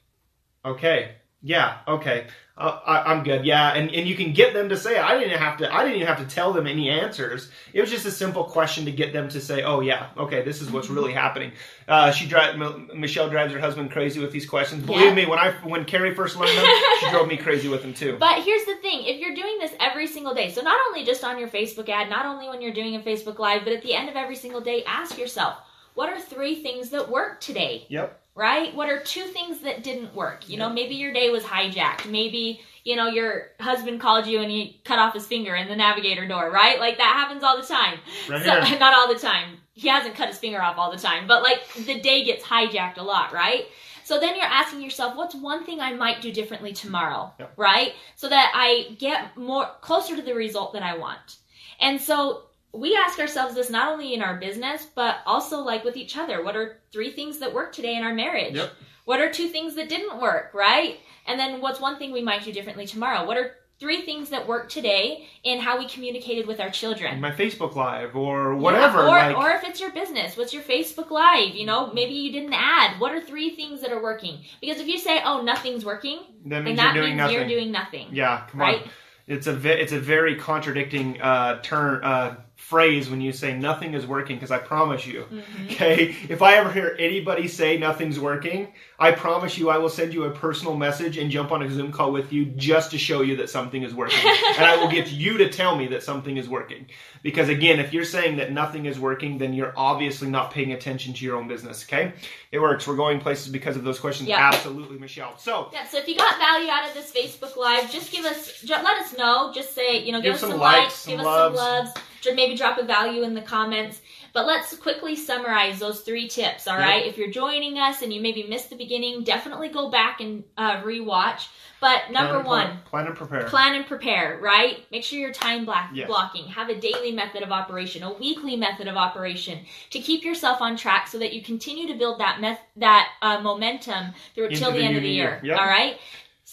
okay, 0.66 1.12
yeah, 1.42 1.78
okay. 1.88 2.28
Uh, 2.58 2.80
I, 2.88 3.12
I'm 3.14 3.24
good, 3.24 3.46
yeah, 3.46 3.74
and 3.76 3.92
and 3.94 4.08
you 4.08 4.16
can 4.16 4.34
get 4.34 4.52
them 4.56 4.70
to 4.70 4.78
say, 4.78 4.98
I 4.98 5.20
didn't 5.20 5.38
have 5.38 5.58
to, 5.60 5.72
I 5.72 5.84
didn't 5.84 5.98
even 5.98 6.08
have 6.08 6.18
to 6.28 6.36
tell 6.36 6.54
them 6.54 6.66
any 6.66 6.90
answers. 6.90 7.52
It 7.72 7.82
was 7.82 7.92
just 7.92 8.08
a 8.08 8.12
simple 8.12 8.46
question 8.46 8.86
to 8.86 8.92
get 8.92 9.14
them 9.14 9.30
to 9.30 9.40
say, 9.40 9.62
oh 9.62 9.82
yeah, 9.82 10.08
okay, 10.18 10.42
this 10.44 10.60
is 10.60 10.72
what's 10.72 10.90
really 10.90 11.14
happening. 11.14 11.52
Uh, 11.88 12.10
she 12.12 12.28
drive 12.28 12.60
M- 12.60 12.90
Michelle 12.96 13.30
drives 13.30 13.54
her 13.54 13.60
husband 13.60 13.92
crazy 13.92 14.20
with 14.20 14.32
these 14.32 14.48
questions. 14.50 14.84
Believe 14.84 15.02
Yeah. 15.06 15.14
me, 15.14 15.26
when 15.28 15.38
I 15.38 15.52
when 15.64 15.86
Carrie 15.86 16.16
first 16.16 16.36
learned 16.36 16.58
them, 16.58 16.66
she 17.00 17.10
drove 17.12 17.28
me 17.28 17.38
crazy 17.38 17.68
with 17.68 17.84
them 17.84 17.94
too. 17.94 18.18
But 18.20 18.42
here's 18.44 18.66
the 18.66 18.78
thing 18.78 19.04
if 19.06 19.20
you're 19.22 19.36
doing 19.36 19.60
this 19.60 19.74
every 19.80 20.08
single 20.08 20.34
day, 20.34 20.50
so 20.52 20.62
not 20.64 20.80
only 20.88 21.06
just 21.06 21.24
on 21.24 21.38
your 21.38 21.50
Facebook 21.50 21.90
ad, 21.90 22.10
not 22.10 22.26
only 22.26 22.50
when 22.50 22.64
you're 22.64 22.74
doing 22.74 22.96
a 22.96 23.00
Facebook 23.02 23.38
Live, 23.38 23.66
but 23.66 23.74
at 23.74 23.84
the 23.84 23.94
end 23.94 24.10
of 24.10 24.16
every 24.16 24.36
single 24.36 24.62
day, 24.62 24.84
ask 24.88 25.16
yourself, 25.20 25.58
what 25.94 26.10
are 26.10 26.20
three 26.20 26.56
things 26.64 26.90
that 26.90 27.08
worked 27.10 27.44
today? 27.44 27.86
Yep. 27.90 28.20
Right? 28.38 28.74
What 28.76 28.88
are 28.90 29.00
two 29.02 29.24
things 29.24 29.60
that 29.62 29.84
didn't 29.84 30.14
work? 30.16 30.48
You 30.48 30.58
know, 30.58 30.70
maybe 30.70 30.96
your 30.96 31.12
day 31.12 31.30
was 31.32 31.44
hijacked. 31.44 32.10
Maybe, 32.10 32.62
you 32.84 32.96
know, 32.96 33.08
your 33.08 33.48
husband 33.60 34.00
called 34.00 34.28
you 34.28 34.42
and 34.42 34.50
he 34.52 34.80
cut 34.86 35.00
off 35.00 35.14
his 35.16 35.26
finger 35.26 35.56
in 35.56 35.68
the 35.68 35.76
navigator 35.76 36.28
door, 36.28 36.50
right? 36.52 36.80
Like 36.80 36.98
that 36.98 37.14
happens 37.16 37.44
all 37.44 37.60
the 37.60 37.66
time. 37.68 38.00
Right 38.30 38.44
So, 38.46 38.62
here. 38.62 38.80
not 38.80 38.94
all 38.94 39.12
the 39.14 39.20
time. 39.20 39.58
He 39.74 39.88
hasn't 39.88 40.16
cut 40.16 40.28
his 40.30 40.38
finger 40.38 40.62
off 40.62 40.78
all 40.78 40.92
the 40.92 40.98
time, 40.98 41.28
but 41.28 41.42
like 41.44 41.68
the 41.74 42.00
day 42.00 42.24
gets 42.24 42.44
hijacked 42.46 42.98
a 42.98 43.04
lot, 43.04 43.34
right? 43.34 43.66
So 44.04 44.20
then 44.20 44.36
you're 44.36 44.46
asking 44.46 44.82
yourself, 44.82 45.16
what's 45.18 45.36
one 45.36 45.66
thing 45.66 45.82
I 45.82 45.94
might 45.94 46.22
do 46.22 46.32
differently 46.32 46.72
tomorrow, 46.74 47.34
Yep. 47.40 47.54
right? 47.58 47.94
So 48.16 48.30
that 48.30 48.52
I 48.56 48.96
get 48.98 49.36
more 49.36 49.68
closer 49.82 50.16
to 50.16 50.22
the 50.22 50.34
result 50.34 50.74
that 50.74 50.84
I 50.84 50.96
want. 50.98 51.38
And 51.80 52.00
so 52.00 52.44
we 52.74 52.96
ask 52.96 53.20
ourselves 53.20 53.56
this 53.56 53.70
not 53.70 53.92
only 53.92 54.14
in 54.14 54.22
our 54.22 54.38
business, 54.38 54.88
but 54.94 55.18
also 55.26 55.60
like 55.60 55.84
with 55.84 55.98
each 55.98 56.18
other. 56.18 56.44
What 56.44 56.56
are 56.56 56.80
three 56.92 57.12
things 57.12 57.40
that 57.40 57.54
work 57.54 57.74
today 57.74 57.96
in 57.96 58.04
our 58.04 58.14
marriage? 58.14 58.56
Yep. 58.56 58.72
What 59.06 59.22
are 59.22 59.32
two 59.32 59.48
things 59.48 59.76
that 59.76 59.90
didn't 59.90 60.20
work, 60.20 60.54
right? 60.54 61.00
And 61.26 61.40
then 61.40 61.62
what's 61.62 61.80
one 61.80 61.98
thing 61.98 62.12
we 62.12 62.22
might 62.22 62.44
do 62.44 62.52
differently 62.52 62.86
tomorrow? 62.86 63.26
What 63.26 63.38
are 63.38 63.56
three 63.80 64.02
things 64.02 64.30
that 64.30 64.48
work 64.48 64.70
today 64.70 65.28
in 65.44 65.60
how 65.60 65.78
we 65.78 65.88
communicated 65.88 66.46
with 66.48 66.60
our 66.60 66.70
children? 66.70 67.22
My 67.22 67.32
Facebook 67.32 67.76
Live 67.76 68.16
or 68.16 68.56
whatever. 68.56 69.00
Yeah, 69.00 69.06
or, 69.06 69.34
like, 69.34 69.38
or 69.38 69.50
if 69.52 69.64
it's 69.64 69.80
your 69.80 69.92
business, 69.92 70.36
what's 70.36 70.54
your 70.54 70.64
Facebook 70.64 71.10
Live? 71.10 71.56
You 71.56 71.66
know, 71.66 71.94
maybe 71.94 72.14
you 72.14 72.32
didn't 72.32 72.54
add. 72.54 73.00
What 73.00 73.14
are 73.14 73.22
three 73.22 73.52
things 73.56 73.82
that 73.82 73.92
are 73.92 74.02
working? 74.02 74.40
Because 74.60 74.80
if 74.80 74.88
you 74.88 74.98
say, 74.98 75.22
"Oh, 75.24 75.42
nothing's 75.42 75.86
working," 75.86 76.20
that 76.46 76.50
then 76.50 76.64
means 76.66 76.78
that 76.78 76.96
you're 76.96 77.04
doing 77.04 77.16
means 77.16 77.18
nothing. 77.18 77.36
you're 77.36 77.48
doing 77.48 77.72
nothing. 77.72 78.08
yeah, 78.12 78.48
come 78.50 78.60
right? 78.60 78.82
on. 78.84 78.90
It's 79.28 79.48
a 79.48 79.54
ve- 79.54 79.70
it's 79.72 79.92
a 79.92 80.00
very 80.00 80.36
contradicting 80.36 81.22
uh, 81.22 81.62
turn 81.62 82.04
uh, 82.04 82.36
phrase 82.68 83.10
when 83.10 83.22
you 83.22 83.32
say 83.32 83.58
nothing 83.58 83.94
is 83.94 84.06
working 84.06 84.36
because 84.36 84.52
I 84.52 84.58
promise 84.58 85.08
you, 85.08 85.24
Mm-hmm. 85.32 85.66
okay, 85.72 86.16
if 86.28 86.42
I 86.42 86.56
ever 86.56 86.70
hear 86.72 86.96
anybody 87.00 87.48
say 87.48 87.78
nothing's 87.78 88.20
working, 88.20 88.68
I 89.00 89.12
promise 89.12 89.58
you 89.58 89.70
I 89.70 89.78
will 89.78 89.90
send 89.90 90.14
you 90.14 90.26
a 90.26 90.32
personal 90.32 90.76
message 90.76 91.18
and 91.18 91.32
jump 91.32 91.52
on 91.54 91.62
a 91.62 91.70
Zoom 91.72 91.94
call 91.94 92.12
with 92.12 92.34
you 92.34 92.46
just 92.46 92.92
to 92.92 92.98
show 92.98 93.22
you 93.22 93.38
that 93.38 93.50
something 93.50 93.84
is 93.84 93.94
working, 93.94 94.20
and 94.58 94.66
I 94.66 94.76
will 94.76 94.90
get 94.92 95.12
you 95.12 95.38
to 95.38 95.50
tell 95.50 95.78
me 95.78 95.88
that 95.88 96.04
something 96.04 96.36
is 96.36 96.50
working. 96.50 96.88
Because 97.24 97.48
again, 97.48 97.80
if 97.80 97.94
you're 97.94 98.04
saying 98.06 98.38
that 98.38 98.52
nothing 98.52 98.86
is 98.86 99.00
working, 99.00 99.38
then 99.38 99.54
you're 99.54 99.74
obviously 99.78 100.30
not 100.30 100.52
paying 100.52 100.74
attention 100.74 101.14
to 101.14 101.26
your 101.26 101.38
own 101.38 101.48
business. 101.48 101.86
Okay, 101.88 102.12
it 102.52 102.60
works. 102.60 102.86
We're 102.86 102.96
going 102.98 103.20
places 103.22 103.48
because 103.48 103.78
of 103.78 103.84
those 103.86 104.00
questions. 104.00 104.28
Yeah. 104.28 104.52
Absolutely, 104.54 104.98
Michelle. 105.00 105.38
So. 105.38 105.70
Yeah, 105.72 105.88
so 105.88 105.98
if 106.00 106.08
you 106.08 106.18
got 106.18 106.38
value 106.38 106.70
out 106.70 106.88
of 106.88 106.94
this 106.94 107.12
Facebook 107.14 107.56
Live, 107.56 107.90
just 107.92 108.12
give 108.12 108.26
us, 108.26 108.64
let 108.68 108.86
us 109.02 109.18
know. 109.18 109.52
Just 109.54 109.74
say, 109.74 110.04
you 110.04 110.12
know, 110.12 110.20
give, 110.20 110.26
Give 110.28 110.34
us 110.36 110.42
some 110.42 110.52
some 110.52 110.60
likes, 110.60 110.80
likes, 110.82 110.94
some 110.96 111.12
give 111.12 111.20
us 111.22 111.26
some 111.26 111.56
loves, 111.56 111.92
maybe 112.36 112.56
drop 112.56 112.78
a 112.78 112.84
value 112.84 113.24
in 113.24 113.34
the 113.34 113.42
comments. 113.42 114.02
But 114.34 114.46
let's 114.46 114.76
quickly 114.78 115.16
summarize 115.16 115.80
those 115.80 116.02
three 116.02 116.28
tips, 116.28 116.68
all 116.68 116.78
Yep. 116.78 116.88
right? 116.88 117.06
If 117.08 117.18
you're 117.18 117.32
joining 117.32 117.80
us 117.80 118.02
and 118.04 118.14
you 118.14 118.22
maybe 118.22 118.44
missed 118.44 118.70
the 118.70 118.76
beginning, 118.76 119.24
definitely 119.24 119.70
go 119.70 119.90
back 119.90 120.22
and 120.22 120.44
uh, 120.58 120.82
rewatch. 120.84 121.48
But 121.80 122.12
number 122.12 122.42
plan, 122.44 122.46
one, 122.46 122.80
plan 122.86 123.06
and 123.08 123.16
prepare. 123.16 123.44
plan 123.44 123.76
and 123.76 123.86
prepare, 123.86 124.40
right? 124.42 124.80
Make 124.92 125.04
sure 125.04 125.20
you're 125.20 125.32
time 125.32 125.64
block- 125.66 125.90
Yes. 125.94 126.08
blocking. 126.08 126.46
Have 126.48 126.70
a 126.70 126.76
daily 126.80 127.12
method 127.12 127.44
of 127.44 127.52
operation, 127.52 128.02
a 128.04 128.14
weekly 128.14 128.56
method 128.56 128.88
of 128.88 128.96
operation 128.98 129.60
to 129.92 130.00
keep 130.00 130.24
yourself 130.24 130.60
on 130.62 130.76
track 130.76 131.08
so 131.08 131.20
that 131.20 131.34
you 131.34 131.44
continue 131.44 131.88
to 131.88 131.94
build 131.94 132.20
that 132.20 132.42
meth- 132.42 132.62
that 132.78 133.10
uh, 133.22 133.40
momentum 133.42 134.08
through 134.34 134.50
till 134.50 134.72
the, 134.72 134.80
the 134.80 134.84
end 134.86 134.98
of 134.98 135.04
the 135.04 135.10
year. 135.10 135.40
year. 135.44 135.52
Yep. 135.54 135.60
All 135.60 135.68
right. 135.68 136.00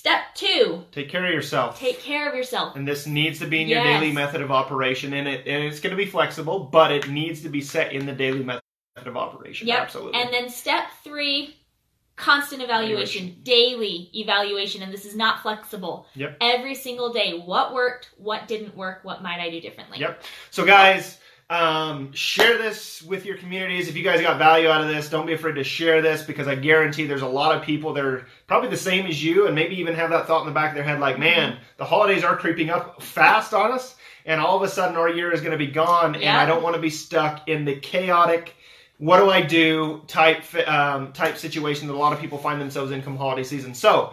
Step 0.05 0.35
two, 0.35 0.85
Take 0.93 1.09
care 1.09 1.25
of 1.25 1.33
yourself. 1.33 1.79
take 1.81 1.99
care 1.99 2.29
of 2.29 2.35
yourself. 2.35 2.77
and 2.77 2.87
this 2.87 3.07
needs 3.07 3.39
to 3.39 3.47
be 3.47 3.63
in 3.63 3.69
your 3.69 3.83
Yes. 3.83 4.01
daily 4.03 4.13
method 4.13 4.43
of 4.43 4.51
operation, 4.51 5.15
and 5.15 5.27
it 5.27 5.47
and 5.47 5.65
it's 5.65 5.81
going 5.81 5.93
to 5.93 5.97
be 5.97 6.05
flexible, 6.05 6.61
but 6.61 6.93
it 6.93 7.09
needs 7.09 7.41
to 7.41 7.49
be 7.49 7.63
set 7.63 7.95
in 7.95 8.05
the 8.05 8.13
daily 8.13 8.43
method 8.45 8.61
of 8.99 9.17
operation. 9.17 9.67
Yep. 9.67 9.79
Absolutely. 9.81 10.21
And 10.21 10.31
then 10.31 10.51
step 10.51 10.89
three, 11.05 11.57
constant 12.17 12.61
evaluation, 12.61 13.37
daily 13.45 14.11
evaluation, 14.13 14.83
and 14.83 14.93
this 14.93 15.07
is 15.07 15.17
not 15.17 15.41
flexible. 15.41 16.07
Yep. 16.17 16.37
Every 16.39 16.75
single 16.75 17.11
day, 17.11 17.41
what 17.43 17.73
worked, 17.73 18.11
what 18.19 18.47
didn't 18.47 18.77
work, 18.77 19.05
what 19.05 19.23
might 19.23 19.41
I 19.41 19.49
do 19.49 19.59
differently? 19.63 20.01
Yep. 20.01 20.23
So, 20.51 20.67
guys, 20.67 21.17
um, 21.55 22.13
share 22.13 22.59
this 22.59 23.01
with 23.03 23.25
your 23.25 23.37
communities. 23.37 23.89
If 23.89 23.95
you 23.95 24.03
guys 24.03 24.21
got 24.21 24.39
value 24.39 24.69
out 24.69 24.81
of 24.81 24.89
this, 24.89 25.09
don't 25.09 25.27
be 25.27 25.35
afraid 25.35 25.55
to 25.55 25.63
share 25.63 26.03
this 26.03 26.23
because 26.23 26.49
I 26.49 26.57
guarantee 26.57 27.07
there's 27.07 27.23
a 27.23 27.29
lot 27.29 27.57
of 27.57 27.63
people 27.63 27.93
that 27.93 28.05
are 28.05 28.27
probably 28.49 28.71
the 28.71 28.77
same 28.77 29.07
as 29.07 29.23
you 29.23 29.47
and 29.47 29.55
maybe 29.55 29.77
even 29.77 29.95
have 29.95 30.11
that 30.11 30.27
thought 30.27 30.41
in 30.41 30.49
the 30.49 30.53
back 30.53 30.71
of 30.71 30.75
their 30.75 30.83
head 30.83 30.99
like, 30.99 31.17
man, 31.17 31.59
the 31.77 31.85
holidays 31.85 32.25
are 32.25 32.37
creeping 32.37 32.71
up 32.71 33.01
fast 33.01 33.55
on 33.55 33.71
us, 33.71 33.95
and 34.27 34.41
all 34.41 34.57
of 34.57 34.63
a 34.63 34.69
sudden 34.69 34.97
our 34.97 35.09
year 35.09 35.33
is 35.33 35.43
going 35.43 35.53
to 35.53 35.59
be 35.59 35.69
gone, 35.69 36.17
and 36.17 36.37
I 36.37 36.45
don't 36.45 36.63
want 36.63 36.75
to 36.75 36.83
be 36.83 36.91
stuck 36.91 37.49
in 37.49 37.65
the 37.65 37.77
chaotic. 37.77 38.57
What 38.99 39.19
do 39.19 39.31
I 39.31 39.41
do? 39.41 40.03
Type 40.09 40.43
um, 40.67 41.13
type 41.13 41.37
situation 41.37 41.87
that 41.87 41.95
a 41.95 41.97
lot 41.97 42.13
of 42.13 42.19
people 42.19 42.39
find 42.39 42.61
themselves 42.61 42.91
in 42.91 43.01
come 43.01 43.17
holiday 43.17 43.45
season. 43.45 43.75
So 43.75 44.13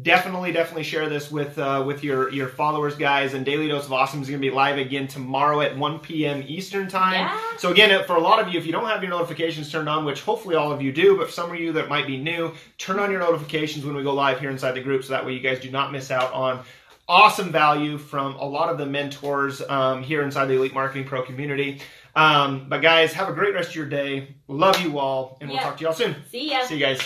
definitely 0.00 0.52
definitely 0.52 0.82
share 0.84 1.06
this 1.10 1.30
with 1.30 1.58
uh, 1.58 1.84
with 1.86 2.02
your 2.02 2.30
your 2.32 2.48
followers 2.48 2.94
guys 2.96 3.34
and 3.34 3.44
daily 3.44 3.68
dose 3.68 3.84
of 3.84 3.92
awesome 3.92 4.22
is 4.22 4.28
going 4.28 4.40
to 4.40 4.48
be 4.48 4.50
live 4.54 4.78
again 4.78 5.06
tomorrow 5.06 5.60
at 5.60 5.76
1 5.76 5.98
p.m 5.98 6.42
eastern 6.46 6.88
time 6.88 7.12
Yeah. 7.26 7.38
so 7.58 7.70
again 7.70 8.02
for 8.06 8.16
a 8.16 8.20
lot 8.20 8.40
of 8.40 8.48
you 8.50 8.58
if 8.58 8.64
you 8.64 8.72
don't 8.72 8.86
have 8.88 9.02
your 9.02 9.10
notifications 9.10 9.70
turned 9.70 9.90
on 9.90 10.06
which 10.06 10.22
hopefully 10.22 10.54
all 10.54 10.72
of 10.72 10.80
you 10.80 10.92
do 10.92 11.18
but 11.18 11.26
for 11.26 11.32
some 11.32 11.50
of 11.52 11.60
you 11.60 11.72
that 11.72 11.90
might 11.90 12.06
be 12.06 12.16
new 12.16 12.54
turn 12.78 12.98
on 13.00 13.10
your 13.10 13.20
notifications 13.20 13.84
when 13.84 13.94
we 13.94 14.02
go 14.02 14.14
live 14.14 14.40
here 14.40 14.48
inside 14.50 14.72
the 14.72 14.80
group 14.80 15.04
so 15.04 15.10
that 15.12 15.26
way 15.26 15.34
you 15.34 15.40
guys 15.40 15.60
do 15.60 15.70
not 15.70 15.92
miss 15.92 16.10
out 16.10 16.32
on 16.32 16.64
awesome 17.06 17.52
value 17.52 17.98
from 17.98 18.34
a 18.36 18.44
lot 18.44 18.70
of 18.70 18.78
the 18.78 18.86
mentors 18.86 19.60
um, 19.68 20.02
here 20.02 20.22
inside 20.22 20.46
the 20.46 20.54
elite 20.54 20.72
marketing 20.72 21.04
pro 21.04 21.20
community 21.22 21.82
um, 22.16 22.64
but 22.66 22.80
guys 22.80 23.12
have 23.12 23.28
a 23.28 23.32
great 23.34 23.52
rest 23.52 23.68
of 23.70 23.74
your 23.76 23.84
day 23.86 24.34
love 24.48 24.80
you 24.80 24.98
all 24.98 25.36
and 25.42 25.50
we'll 25.50 25.58
Yeah. 25.58 25.64
talk 25.64 25.76
to 25.76 25.84
y'all 25.84 25.92
soon 25.92 26.16
See 26.30 26.50
ya. 26.50 26.64
see 26.64 26.76
you 26.76 26.80
guys 26.80 26.98